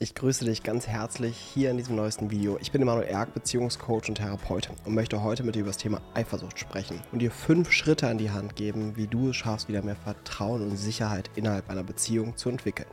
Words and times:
Ich 0.00 0.14
grüße 0.14 0.44
dich 0.44 0.62
ganz 0.62 0.86
herzlich 0.86 1.36
hier 1.36 1.72
in 1.72 1.76
diesem 1.76 1.96
neuesten 1.96 2.30
Video. 2.30 2.56
Ich 2.60 2.70
bin 2.70 2.80
Emanuel 2.80 3.08
Erk, 3.08 3.34
Beziehungscoach 3.34 4.08
und 4.08 4.14
Therapeut 4.14 4.70
und 4.84 4.94
möchte 4.94 5.24
heute 5.24 5.42
mit 5.42 5.56
dir 5.56 5.62
über 5.62 5.70
das 5.70 5.78
Thema 5.78 6.00
Eifersucht 6.14 6.56
sprechen 6.56 7.00
und 7.10 7.18
dir 7.18 7.32
fünf 7.32 7.72
Schritte 7.72 8.06
an 8.06 8.16
die 8.16 8.30
Hand 8.30 8.54
geben, 8.54 8.94
wie 8.94 9.08
du 9.08 9.30
es 9.30 9.36
schaffst, 9.36 9.66
wieder 9.66 9.82
mehr 9.82 9.96
Vertrauen 9.96 10.62
und 10.62 10.76
Sicherheit 10.76 11.32
innerhalb 11.34 11.68
einer 11.68 11.82
Beziehung 11.82 12.36
zu 12.36 12.48
entwickeln. 12.48 12.86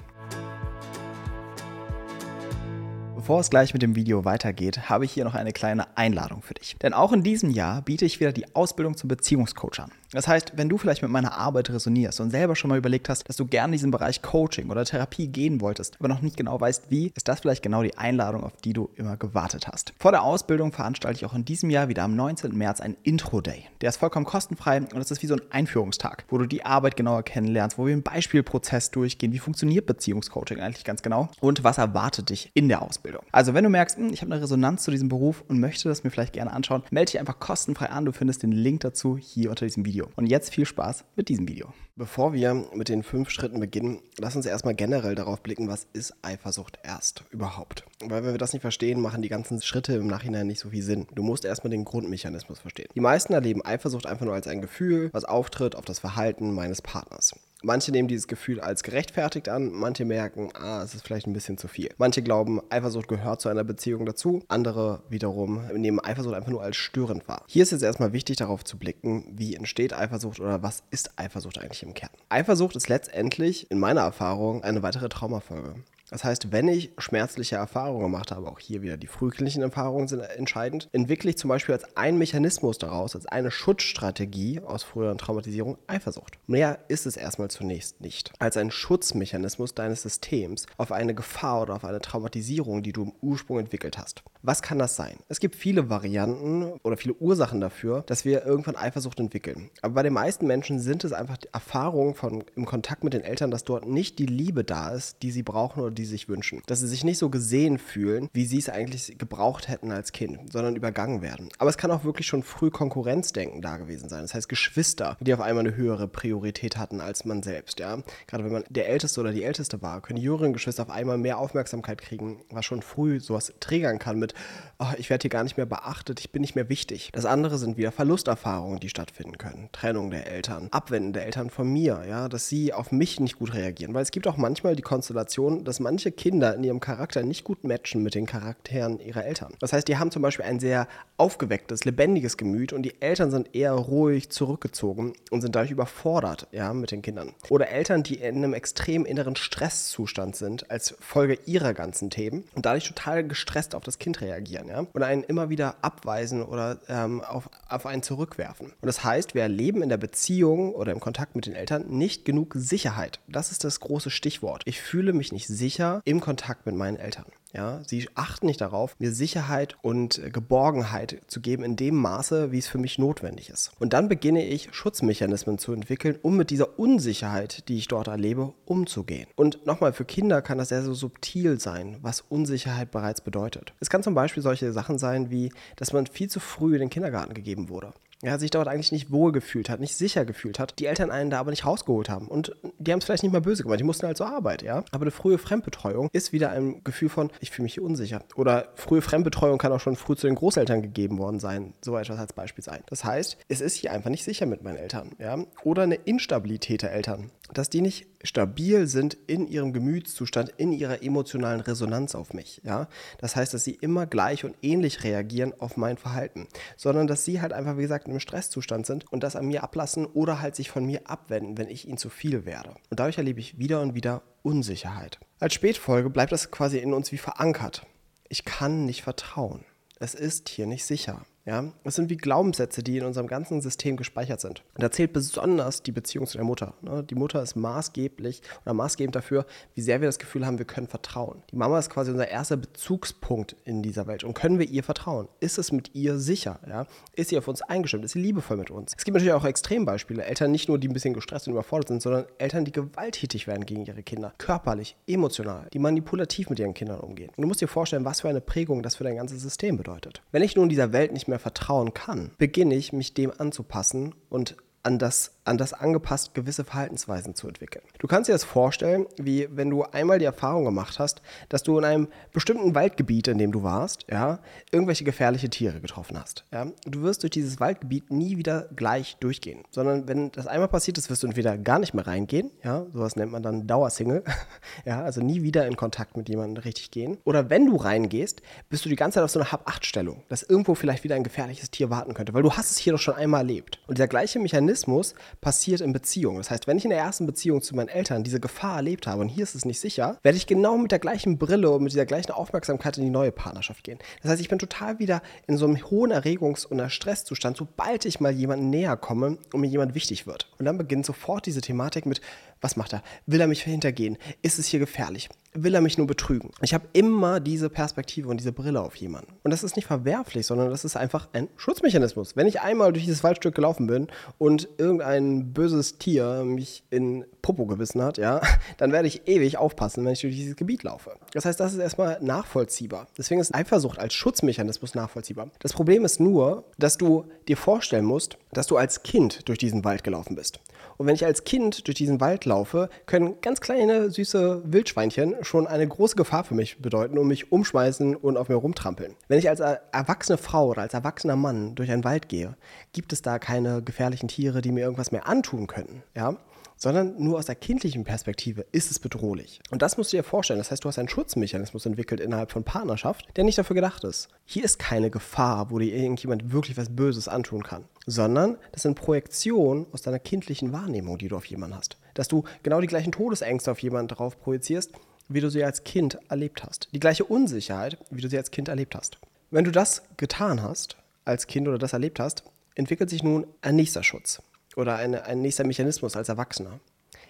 Bevor 3.26 3.40
es 3.40 3.50
gleich 3.50 3.74
mit 3.74 3.82
dem 3.82 3.96
Video 3.96 4.24
weitergeht, 4.24 4.88
habe 4.88 5.04
ich 5.04 5.12
hier 5.12 5.26
noch 5.26 5.34
eine 5.34 5.52
kleine 5.52 5.98
Einladung 5.98 6.44
für 6.44 6.54
dich. 6.54 6.76
Denn 6.84 6.94
auch 6.94 7.12
in 7.12 7.24
diesem 7.24 7.50
Jahr 7.50 7.82
biete 7.82 8.06
ich 8.06 8.20
wieder 8.20 8.32
die 8.32 8.56
Ausbildung 8.56 8.98
zum 8.98 9.08
Beziehungscoach 9.08 9.80
an. 9.80 9.90
Das 10.12 10.28
heißt, 10.28 10.54
wenn 10.58 10.70
du 10.70 10.78
vielleicht 10.78 11.02
mit 11.02 11.10
meiner 11.10 11.36
Arbeit 11.36 11.72
resonierst 11.72 12.22
und 12.22 12.30
selber 12.30 12.56
schon 12.56 12.70
mal 12.70 12.78
überlegt 12.78 13.10
hast, 13.10 13.28
dass 13.28 13.36
du 13.36 13.48
gerne 13.48 13.70
in 13.70 13.72
diesen 13.72 13.90
Bereich 13.90 14.22
Coaching 14.22 14.70
oder 14.70 14.86
Therapie 14.86 15.28
gehen 15.28 15.60
wolltest, 15.60 15.96
aber 16.00 16.08
noch 16.08 16.22
nicht 16.22 16.38
genau 16.38 16.62
weißt, 16.62 16.92
wie, 16.92 17.12
ist 17.16 17.28
das 17.28 17.40
vielleicht 17.40 17.64
genau 17.64 17.82
die 17.82 17.98
Einladung, 17.98 18.44
auf 18.44 18.56
die 18.64 18.74
du 18.74 18.92
immer 18.96 19.18
gewartet 19.18 19.68
hast. 19.68 19.94
Vor 19.98 20.12
der 20.12 20.22
Ausbildung 20.22 20.72
veranstalte 20.72 21.18
ich 21.18 21.26
auch 21.26 21.34
in 21.34 21.46
diesem 21.46 21.72
Jahr 21.72 21.90
wieder 21.90 22.04
am 22.04 22.16
19. 22.16 22.56
März 22.56 22.80
einen 22.80 22.96
Intro-Day. 23.02 23.66
Der 23.82 23.90
ist 23.90 23.98
vollkommen 23.98 24.28
kostenfrei 24.28 24.82
und 24.82 24.98
es 24.98 25.10
ist 25.10 25.24
wie 25.24 25.28
so 25.28 25.34
ein 25.34 25.42
Einführungstag, 25.50 26.26
wo 26.30 26.38
du 26.38 26.46
die 26.46 26.64
Arbeit 26.64 26.96
genauer 26.96 27.24
kennenlernst, 27.24 27.80
wo 27.80 27.88
wir 27.88 27.94
einen 27.94 28.04
Beispielprozess 28.04 28.92
durchgehen, 28.92 29.34
wie 29.34 29.40
funktioniert 29.40 29.88
Beziehungscoaching 29.88 30.60
eigentlich 30.60 30.86
ganz 30.86 31.02
genau 31.02 31.30
und 31.42 31.64
was 31.64 31.80
erwartet 31.80 32.30
dich 32.30 32.52
in 32.54 32.70
der 32.70 32.84
Ausbildung. 32.84 33.15
Ausbildung. 33.16 33.34
Also 33.34 33.54
wenn 33.54 33.64
du 33.64 33.70
merkst, 33.70 33.98
hm, 33.98 34.14
ich 34.14 34.22
habe 34.22 34.32
eine 34.32 34.42
Resonanz 34.42 34.84
zu 34.84 34.92
diesem 34.92 35.10
Beruf 35.10 35.44
und 35.48 35.60
möchte 35.60 35.90
das 35.90 36.04
mir 36.04 36.10
vielleicht 36.10 36.34
gerne 36.34 36.52
anschauen, 36.52 36.84
melde 36.92 37.12
dich 37.12 37.20
einfach 37.20 37.40
kostenfrei 37.40 37.90
an. 37.90 38.06
Du 38.06 38.12
findest 38.12 38.44
den 38.44 38.52
Link 38.52 38.82
dazu 38.82 39.18
hier 39.18 39.50
unter 39.50 39.66
diesem 39.66 39.86
Video. 39.86 40.08
Und 40.16 40.28
jetzt 40.28 40.54
viel 40.54 40.66
Spaß 40.66 41.06
mit 41.16 41.30
diesem 41.30 41.48
Video. 41.48 41.74
Bevor 41.98 42.34
wir 42.34 42.54
mit 42.74 42.90
den 42.90 43.04
fünf 43.04 43.30
Schritten 43.30 43.62
beginnen, 43.62 44.02
lass 44.18 44.36
uns 44.36 44.46
erstmal 44.46 44.76
generell 44.76 45.16
darauf 45.16 45.40
blicken, 45.40 45.70
was 45.70 45.88
ist 45.94 46.14
Eifersucht 46.24 46.78
erst 46.84 47.24
überhaupt. 47.30 47.86
Weil 48.02 48.26
wenn 48.26 48.34
wir 48.34 48.38
das 48.38 48.52
nicht 48.52 48.64
verstehen, 48.64 49.00
machen 49.00 49.22
die 49.22 49.30
ganzen 49.30 49.62
Schritte 49.62 49.94
im 49.94 50.08
Nachhinein 50.08 50.46
nicht 50.46 50.60
so 50.60 50.72
viel 50.72 50.84
Sinn. 50.84 51.08
Du 51.16 51.24
musst 51.24 51.46
erstmal 51.46 51.72
den 51.72 51.86
Grundmechanismus 51.86 52.60
verstehen. 52.60 52.90
Die 52.94 53.00
meisten 53.00 53.32
erleben 53.32 53.64
Eifersucht 53.64 54.08
einfach 54.08 54.26
nur 54.26 54.34
als 54.34 54.48
ein 54.48 54.60
Gefühl, 54.60 55.10
was 55.14 55.24
auftritt 55.24 55.78
auf 55.78 55.86
das 55.86 56.00
Verhalten 56.00 56.54
meines 56.54 56.82
Partners. 56.82 57.34
Manche 57.64 57.92
nehmen 57.92 58.08
dieses 58.08 58.28
Gefühl 58.28 58.60
als 58.60 58.84
gerechtfertigt 58.84 59.50
an, 59.50 59.72
manche 59.72 60.06
merken, 60.06 60.52
ah, 60.54 60.84
es 60.84 60.94
ist 60.94 61.04
vielleicht 61.04 61.26
ein 61.26 61.34
bisschen 61.34 61.58
zu 61.58 61.68
viel. 61.68 61.90
Manche 61.98 62.22
glauben, 62.22 62.62
Eifersucht 62.70 63.08
gehört 63.08 63.42
zu 63.42 63.50
einer 63.50 63.64
Beziehung 63.64 64.06
dazu, 64.06 64.44
andere 64.50 65.02
wiederum 65.10 65.66
nehmen 65.74 66.00
Eifersucht 66.00 66.36
einfach 66.36 66.52
nur 66.52 66.62
als 66.62 66.76
störend 66.76 67.28
wahr. 67.28 67.44
Hier 67.48 67.64
ist 67.64 67.72
jetzt 67.72 67.82
erstmal 67.82 68.14
wichtig 68.14 68.38
darauf 68.38 68.64
zu 68.64 68.78
blicken, 68.78 69.34
wie 69.36 69.56
entsteht 69.56 69.94
Eifersucht 69.94 70.40
oder 70.40 70.62
was 70.62 70.84
ist 70.92 71.18
Eifersucht 71.18 71.58
eigentlich 71.58 71.85
im 71.86 71.94
Kern. 71.94 72.12
Eifersucht 72.30 72.76
ist 72.76 72.90
letztendlich 72.90 73.70
in 73.72 73.80
meiner 73.80 74.02
Erfahrung 74.02 74.64
eine 74.64 74.84
weitere 74.84 75.10
Traumafolge. 75.10 75.76
Das 76.10 76.24
heißt, 76.24 76.52
wenn 76.52 76.68
ich 76.68 76.92
schmerzliche 77.00 77.56
Erfahrungen 77.56 78.04
gemacht 78.04 78.32
habe, 78.32 78.48
auch 78.48 78.60
hier 78.60 78.84
wieder 78.84 78.96
die 78.96 79.08
frühkindlichen 79.08 79.64
Erfahrungen 79.64 80.08
sind 80.08 80.20
entscheidend, 80.20 80.88
entwickle 80.92 81.32
ich 81.32 81.38
zum 81.38 81.48
Beispiel 81.48 81.74
als 81.74 81.98
einen 81.98 82.20
Mechanismus 82.20 82.78
daraus, 82.78 83.16
als 83.16 83.26
eine 83.26 83.50
Schutzstrategie 83.50 84.62
aus 84.62 84.84
früheren 84.84 85.18
Traumatisierungen 85.18 85.80
Eifersucht. 85.88 86.38
Mehr 86.46 86.80
ist 86.90 87.08
es 87.08 87.18
erstmal 87.18 87.50
zunächst 87.50 88.02
nicht. 88.02 88.32
Als 88.38 88.56
ein 88.56 88.70
Schutzmechanismus 88.70 89.74
deines 89.74 90.04
Systems 90.04 90.68
auf 90.78 90.92
eine 90.92 91.16
Gefahr 91.16 91.64
oder 91.64 91.76
auf 91.76 91.86
eine 91.86 92.02
Traumatisierung, 92.02 92.84
die 92.84 92.94
du 92.94 93.04
im 93.04 93.14
Ursprung 93.22 93.60
entwickelt 93.60 93.98
hast. 93.98 94.24
Was 94.48 94.62
kann 94.62 94.78
das 94.78 94.96
sein? 94.96 95.18
Es 95.28 95.40
gibt 95.40 95.56
viele 95.56 95.90
Varianten 95.90 96.74
oder 96.84 96.98
viele 96.98 97.16
Ursachen 97.16 97.62
dafür, 97.62 98.04
dass 98.06 98.26
wir 98.26 98.46
irgendwann 98.46 98.76
Eifersucht 98.76 99.20
entwickeln. 99.20 99.72
Aber 99.82 99.96
bei 99.96 100.04
den 100.04 100.14
meisten 100.14 100.46
Menschen 100.46 100.80
sind 100.80 101.04
es 101.04 101.14
einfach 101.14 101.38
die 101.38 101.48
Erfahrungen 101.52 102.14
von 102.14 102.44
im 102.56 102.66
Kontakt 102.66 103.04
mit 103.04 103.14
den 103.14 103.24
Eltern, 103.24 103.50
dass 103.50 103.64
dort 103.64 103.88
nicht 103.88 104.20
die 104.20 104.28
Liebe 104.28 104.64
da 104.64 104.92
ist, 104.92 105.24
die 105.24 105.32
sie 105.32 105.42
brauchen 105.42 105.82
oder 105.82 105.92
die 105.92 106.06
sie 106.06 106.12
sich 106.12 106.30
wünschen. 106.30 106.62
Dass 106.68 106.82
sie 106.82 106.88
sich 106.88 107.04
nicht 107.04 107.18
so 107.18 107.32
gesehen 107.32 107.80
fühlen, 107.80 108.30
wie 108.34 108.46
sie 108.46 108.60
es 108.60 108.70
eigentlich 108.70 109.18
gebraucht 109.18 109.68
hätten 109.68 109.92
als 109.92 110.12
Kind, 110.12 110.54
sondern 110.54 110.76
übergangen 110.76 111.24
werden. 111.24 111.50
Aber 111.58 111.72
es 111.72 111.78
kann 111.78 111.90
auch 111.90 112.04
wirklich 112.04 112.28
schon 112.28 112.44
früh 112.44 112.70
Konkurrenzdenken 112.70 113.64
da 113.64 113.78
gewesen 113.78 114.10
sein. 114.10 114.22
Das 114.22 114.36
heißt 114.36 114.48
Geschwister, 114.48 115.18
die 115.22 115.34
auf 115.34 115.42
einmal 115.42 115.66
eine 115.66 115.76
höhere 115.76 116.08
Priorität 116.08 116.78
hatten 116.78 117.02
als 117.02 117.26
man 117.26 117.42
selbst. 117.42 117.80
Ja? 117.80 117.98
Gerade 118.28 118.44
wenn 118.44 118.54
man 118.54 118.64
der 118.70 118.90
Älteste 118.90 119.22
oder 119.22 119.32
die 119.32 119.44
Älteste 119.44 119.82
war, 119.82 120.02
können 120.02 120.18
die 120.18 120.26
jüngeren 120.26 120.54
Geschwister 120.54 120.84
auf 120.84 120.92
einmal 120.92 121.18
mehr 121.18 121.40
Aufmerksamkeit 121.40 122.00
kriegen, 122.00 122.44
was 122.52 122.66
schon 122.66 122.84
früh 122.84 123.20
sowas 123.20 123.52
triggern 123.60 123.98
kann 123.98 124.20
mit, 124.20 124.35
oh, 124.80 124.88
ich 124.98 125.10
werde 125.10 125.24
hier 125.24 125.30
gar 125.30 125.44
nicht 125.44 125.58
mehr 125.58 125.66
beachtet, 125.66 126.20
ich 126.20 126.32
bin 126.32 126.42
nicht 126.42 126.56
mehr 126.56 126.70
wichtig. 126.70 127.10
Das 127.14 127.26
andere 127.26 127.58
sind 127.58 127.78
wieder 127.78 127.92
Verlusterfahrungen, 127.92 128.80
die 128.80 128.90
stattfinden 128.90 129.38
können. 129.38 129.70
Trennung 129.72 130.12
der 130.12 130.28
Eltern, 130.28 130.68
Abwenden 130.72 131.14
der 131.14 131.26
Eltern 131.26 131.50
von 131.50 131.68
mir, 131.72 132.04
ja, 132.08 132.28
dass 132.28 132.48
sie 132.48 132.74
auf 132.74 132.92
mich 132.92 133.20
nicht 133.20 133.40
gut 133.40 133.54
reagieren. 133.54 133.94
Weil 133.94 134.04
es 134.04 134.12
gibt 134.12 134.28
auch 134.28 134.38
manchmal 134.38 134.76
die 134.76 134.82
Konstellation, 134.82 135.64
dass 135.64 135.80
manche 135.80 136.12
Kinder 136.12 136.56
in 136.56 136.64
ihrem 136.64 136.80
Charakter 136.80 137.24
nicht 137.24 137.44
gut 137.44 137.64
matchen 137.64 138.04
mit 138.04 138.16
den 138.16 138.26
Charakteren 138.26 139.00
ihrer 139.00 139.26
Eltern. 139.26 139.54
Das 139.60 139.74
heißt, 139.74 139.88
die 139.88 139.98
haben 139.98 140.12
zum 140.12 140.22
Beispiel 140.22 140.46
ein 140.46 140.60
sehr 140.60 140.88
aufgewecktes, 141.18 141.86
lebendiges 141.86 142.38
Gemüt 142.38 142.74
und 142.74 142.84
die 142.84 143.02
Eltern 143.02 143.32
sind 143.32 143.56
eher 143.56 143.74
ruhig 143.74 144.30
zurückgezogen 144.30 145.14
und 145.32 145.42
sind 145.42 145.56
dadurch 145.56 145.72
überfordert, 145.72 146.48
ja, 146.52 146.74
mit 146.74 146.92
den 146.92 147.02
Kindern. 147.02 147.34
Oder 147.50 147.70
Eltern, 147.70 148.04
die 148.04 148.16
in 148.16 148.38
einem 148.38 148.54
extrem 148.54 149.06
inneren 149.06 149.36
Stresszustand 149.36 150.36
sind 150.36 150.70
als 150.70 150.96
Folge 151.00 151.40
ihrer 151.46 151.74
ganzen 151.74 152.10
Themen 152.10 152.44
und 152.56 152.66
dadurch 152.66 152.88
total 152.88 153.26
gestresst 153.26 153.76
auf 153.76 153.84
das 153.84 154.00
Kind 154.00 154.22
reagieren, 154.22 154.25
ja, 154.26 154.86
und 154.92 155.04
einen 155.04 155.24
immer 155.24 155.50
wieder 155.50 155.76
abweisen 155.82 156.44
oder 156.44 156.80
ähm, 156.88 157.22
auf, 157.22 157.50
auf 157.70 157.86
einen 157.86 158.04
zurückwerfen. 158.04 158.68
Und 158.68 158.86
das 158.86 159.04
heißt, 159.04 159.36
wir 159.36 159.42
erleben 159.42 159.82
in 159.82 159.90
der 159.90 159.98
Beziehung 159.98 160.74
oder 160.74 160.92
im 160.92 161.00
Kontakt 161.00 161.36
mit 161.36 161.46
den 161.46 161.56
Eltern 161.56 161.86
nicht 161.88 162.26
genug 162.26 162.54
Sicherheit. 162.56 163.20
Das 163.28 163.52
ist 163.52 163.64
das 163.64 163.80
große 163.80 164.10
Stichwort. 164.10 164.64
Ich 164.66 164.82
fühle 164.82 165.14
mich 165.14 165.32
nicht 165.32 165.48
sicher 165.48 166.02
im 166.06 166.20
Kontakt 166.22 166.66
mit 166.66 166.76
meinen 166.76 166.98
Eltern. 166.98 167.26
Ja, 167.56 167.80
sie 167.88 168.10
achten 168.16 168.48
nicht 168.48 168.60
darauf, 168.60 168.98
mir 169.00 169.14
Sicherheit 169.14 169.78
und 169.82 170.22
Geborgenheit 170.34 171.22
zu 171.28 171.40
geben 171.40 171.64
in 171.64 171.78
dem 171.78 171.96
Maße, 171.96 172.52
wie 172.52 172.58
es 172.58 172.68
für 172.68 172.80
mich 172.80 173.00
notwendig 173.00 173.50
ist. 173.50 173.72
Und 173.80 173.94
dann 173.94 174.10
beginne 174.10 174.46
ich 174.46 174.74
Schutzmechanismen 174.74 175.58
zu 175.58 175.72
entwickeln, 175.72 176.20
um 176.22 176.36
mit 176.36 176.50
dieser 176.50 176.78
Unsicherheit, 176.78 177.70
die 177.70 177.78
ich 177.78 177.88
dort 177.88 178.08
erlebe, 178.08 178.54
umzugehen. 178.66 179.28
Und 179.38 179.66
nochmal, 179.66 179.94
für 179.94 180.04
Kinder 180.04 180.42
kann 180.42 180.58
das 180.58 180.68
sehr 180.68 180.84
so 180.84 180.94
subtil 180.94 181.58
sein, 181.58 181.98
was 182.02 182.20
Unsicherheit 182.28 182.92
bereits 182.92 183.22
bedeutet. 183.22 183.74
Es 183.80 183.90
kann 183.90 184.04
zum 184.04 184.16
Beispiel 184.16 184.44
solche 184.44 184.74
Sachen 184.74 185.00
sein, 185.00 185.32
wie, 185.32 185.54
dass 185.78 185.94
man 185.94 186.08
viel 186.08 186.30
zu 186.30 186.42
früh 186.42 186.74
in 186.74 186.82
den 186.82 186.90
Kindergarten 186.90 187.34
gegeben 187.34 187.70
wurde 187.70 187.94
ja, 188.26 188.40
sich 188.40 188.50
dort 188.50 188.68
eigentlich 188.68 188.92
nicht 188.92 189.12
wohl 189.12 189.32
gefühlt 189.32 189.70
hat, 189.70 189.80
nicht 189.80 189.96
sicher 189.96 190.26
gefühlt 190.26 190.58
hat, 190.58 190.80
die 190.80 190.88
Eltern 190.88 191.12
einen 191.12 191.30
da 191.30 191.40
aber 191.40 191.52
nicht 191.52 191.66
rausgeholt 191.66 192.10
haben. 192.10 192.28
Und 192.28 192.56
die 192.80 192.92
haben 192.92 193.00
es 193.00 193.06
vielleicht 193.06 193.22
nicht 193.22 193.32
mal 193.32 193.42
böse 193.42 193.64
gemacht, 193.64 193.80
die 193.80 193.84
mussten 193.84 194.08
halt 194.08 194.18
zur 194.18 194.28
Arbeit, 194.28 194.64
ja. 194.64 194.84
Aber 194.92 195.04
eine 195.04 195.12
frühe 195.12 195.38
Fremdbetreuung 195.38 196.10
ist 196.12 196.34
wieder 196.34 196.50
ein 196.50 196.84
Gefühl 196.84 197.10
von, 197.10 197.30
ich 197.40 197.52
fühle 197.52 197.66
mich 197.66 197.76
hier 197.76 197.84
unsicher. 197.84 198.24
Oder 198.36 198.70
frühe 198.76 199.02
Fremdbetreuung 199.02 199.60
kann 199.60 199.72
auch 199.72 199.80
schon 199.80 199.96
früh 199.96 200.16
zu 200.16 200.26
den 200.26 200.36
Großeltern 200.36 200.82
gegeben 200.82 201.20
worden 201.20 201.40
sein, 201.40 201.74
so 201.82 201.96
etwas 201.98 202.18
als 202.18 202.34
Beispiel 202.34 202.64
sein. 202.64 202.82
Das 202.88 203.04
heißt, 203.06 203.38
es 203.48 203.62
ist 203.62 203.76
hier 203.76 203.92
einfach 203.92 204.10
nicht 204.10 204.24
sicher 204.24 204.48
mit 204.48 204.64
meinen 204.64 204.78
Eltern, 204.78 205.12
ja. 205.20 205.38
Oder 205.64 205.84
eine 205.84 205.96
Instabilität 205.96 206.82
der 206.82 206.94
Eltern, 206.94 207.30
dass 207.54 207.70
die 207.70 207.82
nicht 207.82 208.08
stabil 208.24 208.88
sind 208.88 209.16
in 209.28 209.48
ihrem 209.48 209.72
Gemütszustand, 209.72 210.52
in 210.58 210.72
ihrer 210.72 211.04
emotionalen 211.04 211.62
Resonanz 211.62 212.16
auf 212.16 212.34
mich. 212.34 212.62
Ja? 212.64 212.88
Das 213.20 213.36
heißt, 213.36 213.54
dass 213.54 213.64
sie 213.64 213.78
immer 213.80 214.06
gleich 214.06 214.44
und 214.44 214.56
ähnlich 214.62 215.04
reagieren 215.04 215.54
auf 215.60 215.78
mein 215.78 215.98
Verhalten, 215.98 216.48
sondern 216.76 217.08
dass 217.08 217.26
sie 217.26 217.42
halt 217.42 217.54
einfach, 217.54 217.78
wie 217.78 217.84
gesagt, 217.84 218.08
im 218.16 218.20
Stresszustand 218.20 218.86
sind 218.86 219.12
und 219.12 219.24
das 219.24 219.36
an 219.36 219.46
mir 219.46 219.64
ablassen 219.64 220.06
oder 220.06 220.42
halt 220.42 220.56
sich 220.56 220.70
von 220.70 220.86
mir 220.86 221.10
abwenden, 221.10 221.58
wenn 221.58 221.70
ich 221.70 221.88
ihnen 221.88 221.98
zu 221.98 222.10
viel 222.10 222.46
werde. 222.46 222.72
Und 222.90 223.00
dadurch 223.00 223.18
erlebe 223.18 223.40
ich 223.40 223.60
wieder 223.60 223.82
und 223.82 223.94
wieder 223.94 224.24
Unsicherheit. 224.42 225.20
Als 225.40 225.54
Spätfolge 225.54 226.10
bleibt 226.10 226.32
das 226.32 226.52
quasi 226.52 226.80
in 226.80 226.94
uns 226.94 227.12
wie 227.12 227.18
verankert. 227.18 227.86
Ich 228.30 228.46
kann 228.46 228.86
nicht 228.86 229.04
vertrauen. 229.04 229.66
Es 230.00 230.16
ist 230.16 230.50
hier 230.50 230.66
nicht 230.66 230.86
sicher. 230.86 231.26
Ja, 231.46 231.72
es 231.84 231.94
sind 231.94 232.10
wie 232.10 232.18
Glaubenssätze, 232.18 232.82
die 232.82 232.98
in 232.98 233.06
unserem 233.06 233.28
ganzen 233.28 233.62
System 233.62 233.98
gespeichert 233.98 234.42
sind. 234.42 234.64
Und 234.74 234.82
da 234.82 234.90
zählt 234.90 235.14
besonders 235.14 235.84
die 235.84 235.92
Beziehung 235.92 236.26
zu 236.26 236.38
der 236.38 236.46
Mutter. 236.46 236.74
Ne? 236.82 237.04
Die 237.04 237.14
Mutter 237.14 237.42
ist 237.44 237.56
maßgeblich 237.56 238.42
oder 238.66 238.74
maßgebend 238.74 239.16
dafür, 239.16 239.46
wie 239.76 239.82
sehr 239.82 240.02
wir 240.02 240.08
das 240.08 240.18
Gefühl 240.18 240.44
haben, 240.46 240.58
wir 240.58 240.66
können 240.66 240.88
vertrauen. 240.88 241.44
Die 241.52 241.56
Mama 241.56 241.78
ist 241.78 241.92
quasi 241.92 242.10
unser 242.10 242.28
erster 242.28 242.58
Bezugspunkt 242.58 243.56
in 243.64 243.84
dieser 243.84 244.08
Welt. 244.08 244.24
Und 244.24 244.34
können 244.34 244.58
wir 244.58 244.68
ihr 244.68 244.84
vertrauen? 244.84 245.28
Ist 245.40 245.60
es 245.60 245.72
mit 245.72 245.94
ihr 245.94 246.18
sicher? 246.18 246.60
Ja? 246.68 246.88
Ist 247.14 247.30
sie 247.30 247.38
auf 247.38 247.48
uns 247.48 247.62
eingestimmt? 247.62 248.06
Ist 248.06 248.14
sie 248.14 248.22
liebevoll 248.22 248.58
mit 248.58 248.72
uns? 248.72 248.94
Es 248.98 249.06
gibt 249.06 249.14
natürlich 249.14 249.34
auch 249.34 249.46
Extrembeispiele. 249.46 250.26
Eltern 250.26 250.52
nicht 250.52 250.68
nur, 250.68 250.80
die 250.80 250.88
ein 250.88 250.94
bisschen 250.94 251.14
gestresst 251.14 251.48
und 251.48 251.54
überfordert 251.54 251.90
sind, 251.90 252.02
sondern 252.02 252.26
Eltern, 252.40 252.66
die 252.66 252.72
gewalttätig 252.72 253.46
werden 253.46 253.68
gegen 253.68 253.86
ihre 253.86 254.02
Kinder. 254.02 254.34
Körperlich, 254.40 254.98
emotional, 255.06 255.68
die 255.74 255.80
manipulativ 255.80 256.50
mit 256.50 256.58
ihren 256.58 256.74
Kindern 256.74 257.02
umgehen. 257.02 257.30
Und 257.36 257.44
du 257.44 257.48
musst 257.48 257.62
dir 257.62 257.68
vorstellen, 257.68 258.04
was 258.04 258.22
für 258.22 258.30
eine 258.30 258.42
Prägung 258.42 258.82
das 258.82 258.96
für 258.96 259.04
dein 259.04 259.18
ganzes 259.18 259.44
System 259.44 259.78
bedeutet. 259.78 260.24
Wenn 260.32 260.42
ich 260.42 260.56
nun 260.56 260.70
dieser 260.70 260.92
Welt 260.92 261.14
nicht 261.14 261.28
mehr 261.28 261.35
mehr 261.36 261.40
vertrauen 261.40 261.94
kann, 261.94 262.32
beginne 262.38 262.76
ich 262.76 262.94
mich 262.94 263.14
dem 263.14 263.32
anzupassen 263.38 264.16
und 264.30 264.56
an 264.84 265.00
das 265.00 265.35
an 265.46 265.58
das 265.58 265.74
angepasst, 265.74 266.34
gewisse 266.34 266.64
Verhaltensweisen 266.64 267.36
zu 267.36 267.48
entwickeln. 267.48 267.84
Du 268.00 268.08
kannst 268.08 268.28
dir 268.28 268.34
das 268.34 268.44
vorstellen, 268.44 269.06
wie 269.18 269.48
wenn 269.52 269.70
du 269.70 269.84
einmal 269.84 270.20
die 270.20 270.26
Erfahrung 270.26 270.66
gemacht 270.66 271.00
hast, 271.00 271.22
dass 271.50 271.64
du 271.64 271.78
in 271.78 271.86
einem 271.86 272.08
bestimmten 272.34 272.76
Waldgebiet, 272.76 273.28
in 273.28 273.38
dem 273.38 273.52
du 273.52 273.64
warst, 273.64 274.06
ja, 274.10 274.40
irgendwelche 274.72 275.04
gefährliche 275.04 275.50
Tiere 275.50 275.80
getroffen 275.80 276.20
hast. 276.20 276.46
Ja. 276.52 276.68
Du 276.86 277.04
wirst 277.04 277.24
durch 277.24 277.32
dieses 277.32 277.60
Waldgebiet 277.60 278.12
nie 278.12 278.38
wieder 278.38 278.70
gleich 278.76 279.18
durchgehen, 279.20 279.64
sondern 279.70 280.08
wenn 280.08 280.32
das 280.32 280.48
einmal 280.48 280.68
passiert 280.68 280.98
ist, 280.98 281.10
wirst 281.10 281.24
du 281.24 281.28
entweder 281.28 281.58
gar 281.58 281.80
nicht 281.80 281.94
mehr 281.94 282.08
reingehen, 282.08 282.52
ja, 282.64 282.86
sowas 282.94 283.16
nennt 283.16 283.32
man 283.32 283.44
dann 283.44 283.68
Dauersingle, 283.68 284.24
ja, 284.86 285.04
also 285.04 285.22
nie 285.22 285.44
wieder 285.44 285.68
in 285.68 285.76
Kontakt 285.76 286.18
mit 286.18 286.28
jemandem 286.28 286.64
richtig 286.64 286.92
gehen. 286.92 287.18
Oder 287.24 287.50
wenn 287.50 287.68
du 287.68 287.76
reingehst, 287.76 288.42
bist 288.70 288.84
du 288.84 288.90
die 288.90 288.96
ganze 288.96 289.16
Zeit 289.16 289.24
auf 289.24 289.32
so 289.32 289.40
einer 289.40 289.52
Hab-Acht-Stellung, 289.52 290.24
dass 290.28 290.44
irgendwo 290.44 290.76
vielleicht 290.76 291.04
wieder 291.04 291.16
ein 291.16 291.24
gefährliches 291.24 291.70
Tier 291.70 291.90
warten 291.90 292.14
könnte, 292.14 292.34
weil 292.34 292.44
du 292.44 292.52
hast 292.54 292.72
es 292.72 292.78
hier 292.78 292.94
doch 292.94 293.00
schon 293.00 293.16
einmal 293.16 293.42
erlebt. 293.42 293.80
Und 293.88 293.98
dieser 293.98 294.08
gleiche 294.08 294.40
Mechanismus 294.40 295.14
passiert 295.42 295.82
in 295.82 295.94
Beziehungen. 295.94 296.38
Das 296.38 296.52
heißt, 296.52 296.68
wenn 296.68 296.78
ich 296.78 296.84
in 296.84 296.90
der 296.90 297.00
ersten 297.00 297.26
Beziehung 297.26 297.62
zu 297.62 297.76
meinen 297.76 297.90
Eltern 297.90 298.24
diese 298.24 298.40
Gefahr 298.40 298.78
erlebt 298.78 299.08
habe 299.08 299.22
und 299.22 299.30
hier 299.30 299.44
ist 299.44 299.56
es 299.56 299.66
nicht 299.66 299.80
sicher, 299.80 300.18
werde 300.24 300.38
ich 300.38 300.48
genau 300.48 300.78
mit 300.78 300.92
der 300.92 301.00
gleichen 301.00 301.38
Brille 301.38 301.70
und 301.70 301.84
mit 301.84 301.92
dieser 301.92 302.06
gleichen 302.06 302.32
Aufmerksamkeit 302.32 302.98
in 302.98 303.04
die 303.04 303.10
neue 303.10 303.32
Partnerschaft 303.32 303.84
gehen. 303.84 304.00
Das 304.22 304.32
heißt, 304.32 304.42
ich 304.42 304.50
bin 304.50 304.60
total 304.60 305.00
wieder 305.00 305.22
in 305.48 305.58
so 305.58 305.66
einem 305.66 305.78
hohen 305.90 306.12
Erregungs- 306.12 306.66
und 306.66 306.90
Stresszustand, 306.90 307.58
sobald 307.58 308.06
ich 308.06 308.20
mal 308.20 308.32
jemanden 308.32 308.70
näher 308.70 308.98
komme 308.98 309.38
und 309.54 309.62
mir 309.62 309.68
jemand 309.68 309.96
wichtig 309.96 310.28
wird. 310.28 310.50
Und 310.60 310.66
dann 310.66 310.78
beginnt 310.78 311.06
sofort 311.06 311.46
diese 311.46 311.62
Thematik 311.62 312.06
mit, 312.06 312.22
was 312.62 312.76
macht 312.76 312.94
er? 312.94 313.04
Will 313.26 313.42
er 313.42 313.48
mich 313.48 313.64
hintergehen? 313.64 314.18
Ist 314.42 314.60
es 314.60 314.68
hier 314.68 314.80
gefährlich? 314.80 315.30
will 315.56 315.74
er 315.74 315.82
mich 315.82 315.98
nur 315.98 316.08
betrügen. 316.08 316.52
Ich 316.62 316.74
habe 316.74 316.86
immer 316.94 317.40
diese 317.40 317.70
Perspektive 317.70 318.30
und 318.30 318.38
diese 318.38 318.52
Brille 318.52 318.82
auf 318.82 318.96
jemanden. 318.96 319.34
Und 319.44 319.52
das 319.52 319.64
ist 319.64 319.76
nicht 319.76 319.88
verwerflich, 319.88 320.46
sondern 320.46 320.70
das 320.70 320.86
ist 320.86 320.96
einfach 320.96 321.30
ein 321.34 321.48
Schutzmechanismus. 321.56 322.36
Wenn 322.36 322.48
ich 322.48 322.62
einmal 322.62 322.94
durch 322.94 323.06
dieses 323.06 323.24
Waldstück 323.24 323.56
gelaufen 323.56 323.88
bin 323.88 324.08
und 324.38 324.68
irgendein 324.78 325.54
böses 325.54 325.98
Tier 325.98 326.44
mich 326.44 326.84
in 326.90 327.26
Popo 327.42 327.66
gebissen 327.66 328.02
hat, 328.02 328.18
ja, 328.18 328.42
dann 328.78 328.92
werde 328.92 329.08
ich 329.08 329.28
ewig 329.28 329.58
aufpassen, 329.58 330.06
wenn 330.06 330.14
ich 330.14 330.22
durch 330.22 330.36
dieses 330.36 330.56
Gebiet 330.56 330.84
laufe. 330.84 331.12
Das 331.32 331.46
heißt, 331.46 331.60
das 331.60 331.74
ist 331.74 331.80
erstmal 331.80 332.20
nachvollziehbar. 332.22 333.08
Deswegen 333.18 333.40
ist 333.42 333.56
Eifersucht 333.56 334.00
als 334.00 334.14
Schutzmechanismus 334.14 334.96
nachvollziehbar. 334.96 335.50
Das 335.60 335.74
Problem 335.74 336.06
ist 336.06 336.20
nur, 336.20 336.66
dass 336.78 336.98
du 336.98 337.26
dir 337.48 337.58
vorstellen 337.58 338.06
musst, 338.06 338.38
dass 338.52 338.68
du 338.68 338.78
als 338.78 339.04
Kind 339.04 339.48
durch 339.48 339.58
diesen 339.58 339.84
Wald 339.84 340.04
gelaufen 340.04 340.36
bist. 340.36 340.60
Und 340.98 341.08
wenn 341.08 341.16
ich 341.16 341.26
als 341.26 341.44
Kind 341.44 341.88
durch 341.88 341.96
diesen 341.96 342.22
Wald 342.22 342.46
laufe, 342.46 342.90
können 343.06 343.42
ganz 343.42 343.62
kleine, 343.62 344.10
süße 344.10 344.64
Wildschweinchen 344.66 345.36
schon 345.42 345.68
eine 345.68 345.88
große 345.88 346.16
Gefahr 346.16 346.44
für 346.44 346.56
mich 346.56 346.82
bedeuten 346.82 347.18
und 347.18 347.28
mich 347.28 347.52
umschmeißen 347.52 348.16
und 348.16 348.38
auf 348.38 348.50
mir 348.50 348.56
rumtrampeln. 348.56 349.16
Wenn 349.28 349.40
ich 349.40 349.50
als 349.50 349.60
erwachsene 349.60 350.38
Frau 350.38 350.68
oder 350.70 350.82
als 350.82 350.94
erwachsener 350.94 351.36
Mann 351.36 351.76
durch 351.76 351.92
einen 351.92 352.04
Wald 352.04 352.30
gehe, 352.30 352.56
gibt 352.94 353.14
es 353.14 353.22
da 353.22 353.40
keine 353.40 353.82
gefährlichen 353.82 354.28
Tiere, 354.28 354.62
die 354.62 354.72
mir 354.72 354.84
irgendwas 354.84 355.12
mehr 355.12 355.28
antun 355.28 355.68
könnten. 355.68 356.04
Ja? 356.16 356.38
Sondern 356.78 357.16
nur 357.22 357.38
aus 357.38 357.46
der 357.46 357.56
kindlichen 357.56 358.04
Perspektive 358.04 358.66
ist 358.72 358.92
es 358.92 359.00
bedrohlich. 359.00 359.60
Und 359.72 359.82
das 359.82 359.98
musst 359.98 360.14
du 360.14 360.18
dir 360.18 360.24
vorstellen. 360.24 360.60
Das 360.60 360.72
heißt, 360.72 360.84
du 360.84 360.88
hast 360.90 361.00
einen 361.00 361.10
Schutzmechanismus 361.10 361.86
entwickelt 361.86 362.20
innerhalb 362.20 362.52
von 362.52 362.64
Partnerschaft, 362.64 363.26
der 363.36 363.44
nicht 363.44 363.58
dafür 363.58 363.76
gedacht 363.76 364.04
ist. 364.04 364.30
Hier 364.46 364.64
ist 364.64 364.80
keine 364.80 365.10
Gefahr, 365.10 365.72
wo 365.72 365.80
dir 365.80 365.94
irgendjemand 365.94 366.52
wirklich 366.52 366.78
was 366.78 366.96
Böses 366.96 367.28
antun 367.28 367.64
kann, 367.64 367.86
sondern 368.06 368.58
das 368.72 368.84
sind 368.84 368.96
Projektionen 368.96 369.86
aus 369.92 370.02
deiner 370.02 370.20
kindlichen 370.20 370.72
Wahrnehmung, 370.72 371.18
die 371.18 371.28
du 371.28 371.38
auf 371.38 371.46
jemanden 371.46 371.78
hast. 371.78 371.98
Dass 372.14 372.28
du 372.28 372.44
genau 372.64 372.82
die 372.82 372.88
gleichen 372.88 373.12
Todesängste 373.12 373.72
auf 373.72 373.80
jemanden 373.80 374.10
drauf 374.10 374.40
projizierst, 374.40 374.92
wie 375.28 375.42
du 375.42 375.50
sie 375.50 375.64
als 375.64 375.84
Kind 375.84 376.20
erlebt 376.30 376.64
hast. 376.64 376.90
Die 376.94 377.00
gleiche 377.00 377.26
Unsicherheit, 377.26 377.98
wie 378.12 378.22
du 378.22 378.30
sie 378.30 378.38
als 378.38 378.52
Kind 378.52 378.68
erlebt 378.68 378.96
hast. 378.96 379.18
Wenn 379.50 379.66
du 379.66 379.72
das 379.72 380.04
getan 380.18 380.62
hast, 380.62 380.98
als 381.24 381.48
Kind 381.48 381.68
oder 381.68 381.78
das 381.78 381.94
erlebt 381.94 382.20
hast, 382.20 382.44
entwickelt 382.76 383.10
sich 383.10 383.24
nun 383.24 383.48
ein 383.62 383.76
nächster 383.76 384.04
Schutz 384.04 384.42
oder 384.76 384.96
eine, 384.96 385.26
ein 385.26 385.42
nächster 385.42 385.64
Mechanismus 385.64 386.16
als 386.16 386.30
Erwachsener. 386.30 386.80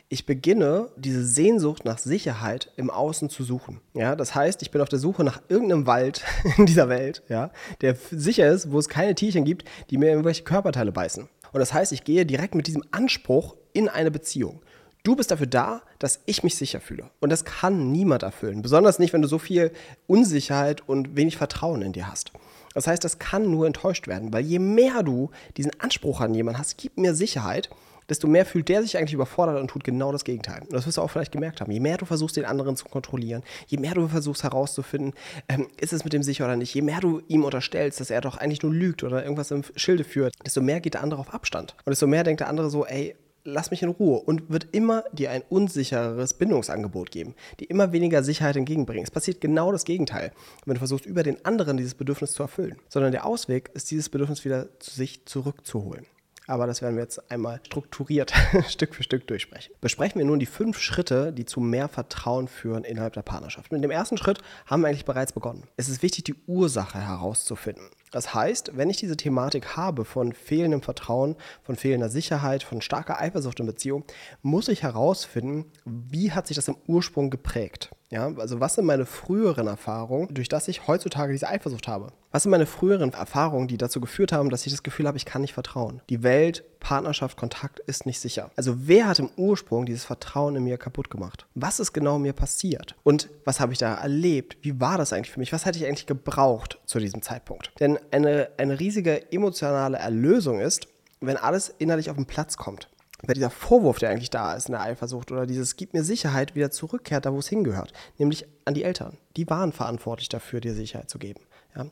Ich 0.08 0.28
beginne, 0.28 0.90
diese 0.98 1.26
Sehnsucht 1.26 1.84
nach 1.84 1.98
Sicherheit 1.98 2.72
im 2.76 2.92
Außen 2.92 3.30
zu 3.30 3.44
suchen. 3.44 3.82
Ja, 3.96 4.16
das 4.16 4.36
heißt, 4.36 4.62
ich 4.62 4.70
bin 4.70 4.82
auf 4.82 4.90
der 4.90 5.00
Suche 5.00 5.24
nach 5.24 5.42
irgendeinem 5.50 5.88
Wald 5.88 6.24
in 6.58 6.68
dieser 6.68 6.90
Welt, 6.90 7.24
ja, 7.28 7.52
der 7.82 7.96
sicher 8.12 8.48
ist, 8.48 8.72
wo 8.72 8.78
es 8.78 8.88
keine 8.88 9.16
Tierchen 9.16 9.46
gibt, 9.46 9.68
die 9.90 9.98
mir 9.98 10.10
irgendwelche 10.10 10.44
Körperteile 10.44 10.92
beißen. 10.92 11.28
Und 11.52 11.60
das 11.60 11.74
heißt, 11.74 11.92
ich 11.92 12.04
gehe 12.04 12.26
direkt 12.26 12.54
mit 12.54 12.68
diesem 12.68 12.84
Anspruch 12.92 13.56
in 13.74 13.90
eine 13.90 14.12
Beziehung. 14.12 14.62
Du 15.04 15.16
bist 15.16 15.32
dafür 15.32 15.48
da, 15.48 15.82
dass 16.00 16.20
ich 16.26 16.44
mich 16.44 16.56
sicher 16.56 16.82
fühle. 16.82 17.12
Und 17.20 17.32
das 17.32 17.46
kann 17.46 17.92
niemand 17.92 18.24
erfüllen. 18.24 18.62
Besonders 18.62 19.00
nicht, 19.00 19.14
wenn 19.14 19.22
du 19.22 19.28
so 19.28 19.38
viel 19.38 19.72
Unsicherheit 20.08 20.82
und 20.88 21.16
wenig 21.16 21.38
Vertrauen 21.38 21.82
in 21.82 21.94
dir 21.94 22.08
hast. 22.08 22.32
Das 22.76 22.86
heißt, 22.86 23.04
das 23.04 23.18
kann 23.18 23.50
nur 23.50 23.66
enttäuscht 23.66 24.08
werden, 24.08 24.32
weil 24.32 24.46
je 24.46 24.60
mehr 24.60 25.02
du 25.02 25.32
diesen 25.58 25.72
Anspruch 25.80 26.22
an 26.22 26.36
jemanden 26.36 26.60
hast, 26.60 26.78
gib 26.78 26.98
mir 26.98 27.16
Sicherheit, 27.16 27.70
desto 28.10 28.28
mehr 28.28 28.46
fühlt 28.46 28.70
der 28.70 28.84
sich 28.84 28.98
eigentlich 28.98 29.14
überfordert 29.14 29.60
und 29.60 29.70
tut 29.70 29.84
genau 29.84 30.12
das 30.12 30.24
Gegenteil. 30.24 30.62
Und 30.62 30.74
das 30.74 30.86
wirst 30.86 30.98
du 30.98 31.02
auch 31.02 31.10
vielleicht 31.10 31.32
gemerkt 31.32 31.62
haben. 31.62 31.72
Je 31.72 31.80
mehr 31.80 31.98
du 31.98 32.06
versuchst, 32.06 32.38
den 32.38 32.46
anderen 32.46 32.76
zu 32.76 32.86
kontrollieren, 32.86 33.44
je 33.68 33.78
mehr 33.78 33.94
du 33.94 34.08
versuchst 34.08 34.44
herauszufinden, 34.44 35.14
ähm, 35.48 35.68
ist 35.80 35.94
es 35.94 36.04
mit 36.04 36.14
dem 36.14 36.22
sicher 36.22 36.46
oder 36.46 36.56
nicht, 36.56 36.74
je 36.74 36.82
mehr 36.82 37.00
du 37.00 37.22
ihm 37.28 37.44
unterstellst, 37.44 38.00
dass 38.00 38.12
er 38.12 38.22
doch 38.22 38.38
eigentlich 38.38 38.62
nur 38.62 38.74
lügt 38.74 39.04
oder 39.04 39.24
irgendwas 39.24 39.52
im 39.52 39.64
Schilde 39.76 40.04
führt, 40.04 40.34
desto 40.46 40.62
mehr 40.62 40.82
geht 40.82 40.94
der 40.94 41.04
andere 41.04 41.22
auf 41.22 41.34
Abstand. 41.34 41.76
Und 41.86 41.92
desto 41.92 42.08
mehr 42.08 42.24
denkt 42.24 42.42
der 42.42 42.50
andere 42.50 42.70
so, 42.70 42.86
ey, 42.86 43.16
lass 43.46 43.72
mich 43.72 43.84
in 43.84 43.90
Ruhe 43.90 44.20
und 44.20 44.50
wird 44.50 44.68
immer 44.72 45.04
dir 45.14 45.32
ein 45.32 45.44
unsichereres 45.48 46.34
Bindungsangebot 46.34 47.12
geben, 47.12 47.36
die 47.60 47.66
immer 47.66 47.94
weniger 47.94 48.24
Sicherheit 48.24 48.58
entgegenbringen. 48.58 49.04
Es 49.04 49.12
passiert 49.12 49.40
genau 49.40 49.72
das 49.72 49.86
Gegenteil, 49.86 50.32
wenn 50.66 50.74
du 50.74 50.80
versuchst, 50.80 51.06
über 51.06 51.24
den 51.24 51.44
anderen 51.46 51.78
dieses 51.78 51.94
Bedürfnis 51.94 52.34
zu 52.34 52.44
erfüllen. 52.44 52.78
Sondern 52.90 53.12
der 53.12 53.26
Ausweg 53.26 53.70
ist, 53.74 53.92
dieses 53.92 54.10
Bedürfnis 54.10 54.44
wieder 54.44 54.68
zu 54.80 54.92
sich 54.92 55.26
zurückzuholen. 55.26 56.06
Aber 56.48 56.68
das 56.68 56.82
werden 56.82 56.96
wir 56.96 57.04
jetzt 57.04 57.32
einmal 57.32 57.60
strukturiert 57.66 58.32
Stück 58.68 58.94
für 58.94 59.04
Stück 59.04 59.28
durchsprechen. 59.28 59.74
Besprechen 59.82 60.20
wir 60.20 60.26
nun 60.26 60.40
die 60.40 60.46
fünf 60.46 60.80
Schritte, 60.80 61.34
die 61.34 61.46
zu 61.46 61.60
mehr 61.60 61.88
Vertrauen 61.88 62.48
führen 62.48 62.84
innerhalb 62.84 63.14
der 63.14 63.24
Partnerschaft. 63.24 63.72
Mit 63.72 63.84
dem 63.84 63.92
ersten 63.92 64.18
Schritt 64.18 64.40
haben 64.68 64.82
wir 64.82 64.90
eigentlich 64.90 65.06
bereits 65.06 65.34
begonnen. 65.34 65.64
Es 65.76 65.90
ist 65.90 66.04
wichtig, 66.04 66.26
die 66.26 66.36
Ursache 66.46 67.00
herauszufinden. 67.00 67.90
Das 68.16 68.34
heißt, 68.34 68.78
wenn 68.78 68.90
ich 68.90 68.96
diese 68.96 69.18
Thematik 69.18 69.76
habe 69.76 70.06
von 70.06 70.32
fehlendem 70.32 70.82
Vertrauen, 70.82 71.36
von 71.64 71.76
fehlender 71.76 72.08
Sicherheit, 72.08 72.64
von 72.64 72.80
starker 72.80 73.20
Eifersucht 73.20 73.60
in 73.60 73.66
Beziehung, 73.66 74.06
muss 74.42 74.70
ich 74.70 74.84
herausfinden, 74.84 75.66
wie 75.84 76.32
hat 76.32 76.48
sich 76.48 76.56
das 76.56 76.70
im 76.70 76.78
Ursprung 76.88 77.30
geprägt. 77.30 77.90
Ja, 78.10 78.32
also 78.38 78.62
was 78.62 78.76
sind 78.76 78.86
meine 78.86 79.06
früheren 79.06 79.68
Erfahrungen, 79.68 80.34
durch 80.34 80.48
das 80.48 80.70
ich 80.70 80.88
heutzutage 80.88 81.34
diese 81.34 81.50
Eifersucht 81.50 81.88
habe? 81.88 82.14
Was 82.32 82.44
sind 82.44 82.52
meine 82.52 82.66
früheren 82.66 83.14
Erfahrungen, 83.14 83.68
die 83.68 83.78
dazu 83.78 84.00
geführt 84.00 84.32
haben, 84.32 84.50
dass 84.50 84.66
ich 84.66 84.72
das 84.72 84.84
Gefühl 84.84 85.08
habe, 85.08 85.18
ich 85.18 85.26
kann 85.26 85.42
nicht 85.42 85.54
vertrauen? 85.54 86.02
Die 86.10 86.22
Welt, 86.22 86.64
Partnerschaft, 86.80 87.36
Kontakt 87.36 87.80
ist 87.80 88.06
nicht 88.06 88.20
sicher. 88.20 88.52
Also 88.56 88.88
wer 88.88 89.08
hat 89.08 89.20
im 89.20 89.30
Ursprung 89.38 89.86
dieses 89.86 90.06
Vertrauen 90.06 90.56
in 90.56 90.64
mir 90.64 90.78
kaputt 90.78 91.10
gemacht? 91.10 91.48
Was 91.56 91.80
ist 91.80 91.94
genau 91.94 92.20
mir 92.20 92.34
passiert? 92.34 92.96
Und 93.04 93.30
was 93.44 93.60
habe 93.60 93.74
ich 93.74 93.80
da 93.80 93.96
erlebt? 93.96 94.58
Wie 94.62 94.80
war 94.80 94.98
das 94.98 95.12
eigentlich 95.12 95.32
für 95.32 95.40
mich? 95.40 95.52
Was 95.52 95.66
hätte 95.66 95.80
ich 95.80 95.86
eigentlich 95.86 96.06
gebraucht 96.06 96.78
zu 96.86 97.00
diesem 97.00 97.22
Zeitpunkt? 97.22 97.72
Denn 97.80 97.98
eine, 98.12 98.50
eine 98.58 98.80
riesige 98.80 99.32
emotionale 99.32 99.98
Erlösung 99.98 100.60
ist, 100.60 100.88
wenn 101.22 101.38
alles 101.38 101.74
innerlich 101.78 102.10
auf 102.10 102.16
den 102.16 102.26
Platz 102.26 102.58
kommt 102.58 102.90
weil 103.28 103.36
dieser 103.36 103.50
Vorwurf, 103.50 104.00
der 104.00 104.10
eigentlich 104.10 104.30
da 104.30 104.54
ist 104.54 104.68
in 104.68 104.74
der 104.74 104.82
Eifersucht 104.82 105.32
oder 105.32 105.46
dieses 105.46 105.76
gibt 105.76 105.94
mir 105.94 106.04
Sicherheit 106.04 106.56
wieder 106.56 106.72
zurückkehrt, 106.72 107.26
da 107.26 107.34
wo 107.34 107.40
es 107.40 107.48
hingehört, 107.48 107.94
nämlich 108.18 108.46
an 108.66 108.74
die 108.74 108.84
Eltern. 108.84 109.18
Die 109.38 109.50
waren 109.50 109.72
verantwortlich 109.72 110.30
dafür, 110.30 110.62
dir 110.62 110.74
Sicherheit 110.74 111.10
zu 111.10 111.20
geben. 111.20 111.42
Ja? 111.76 111.88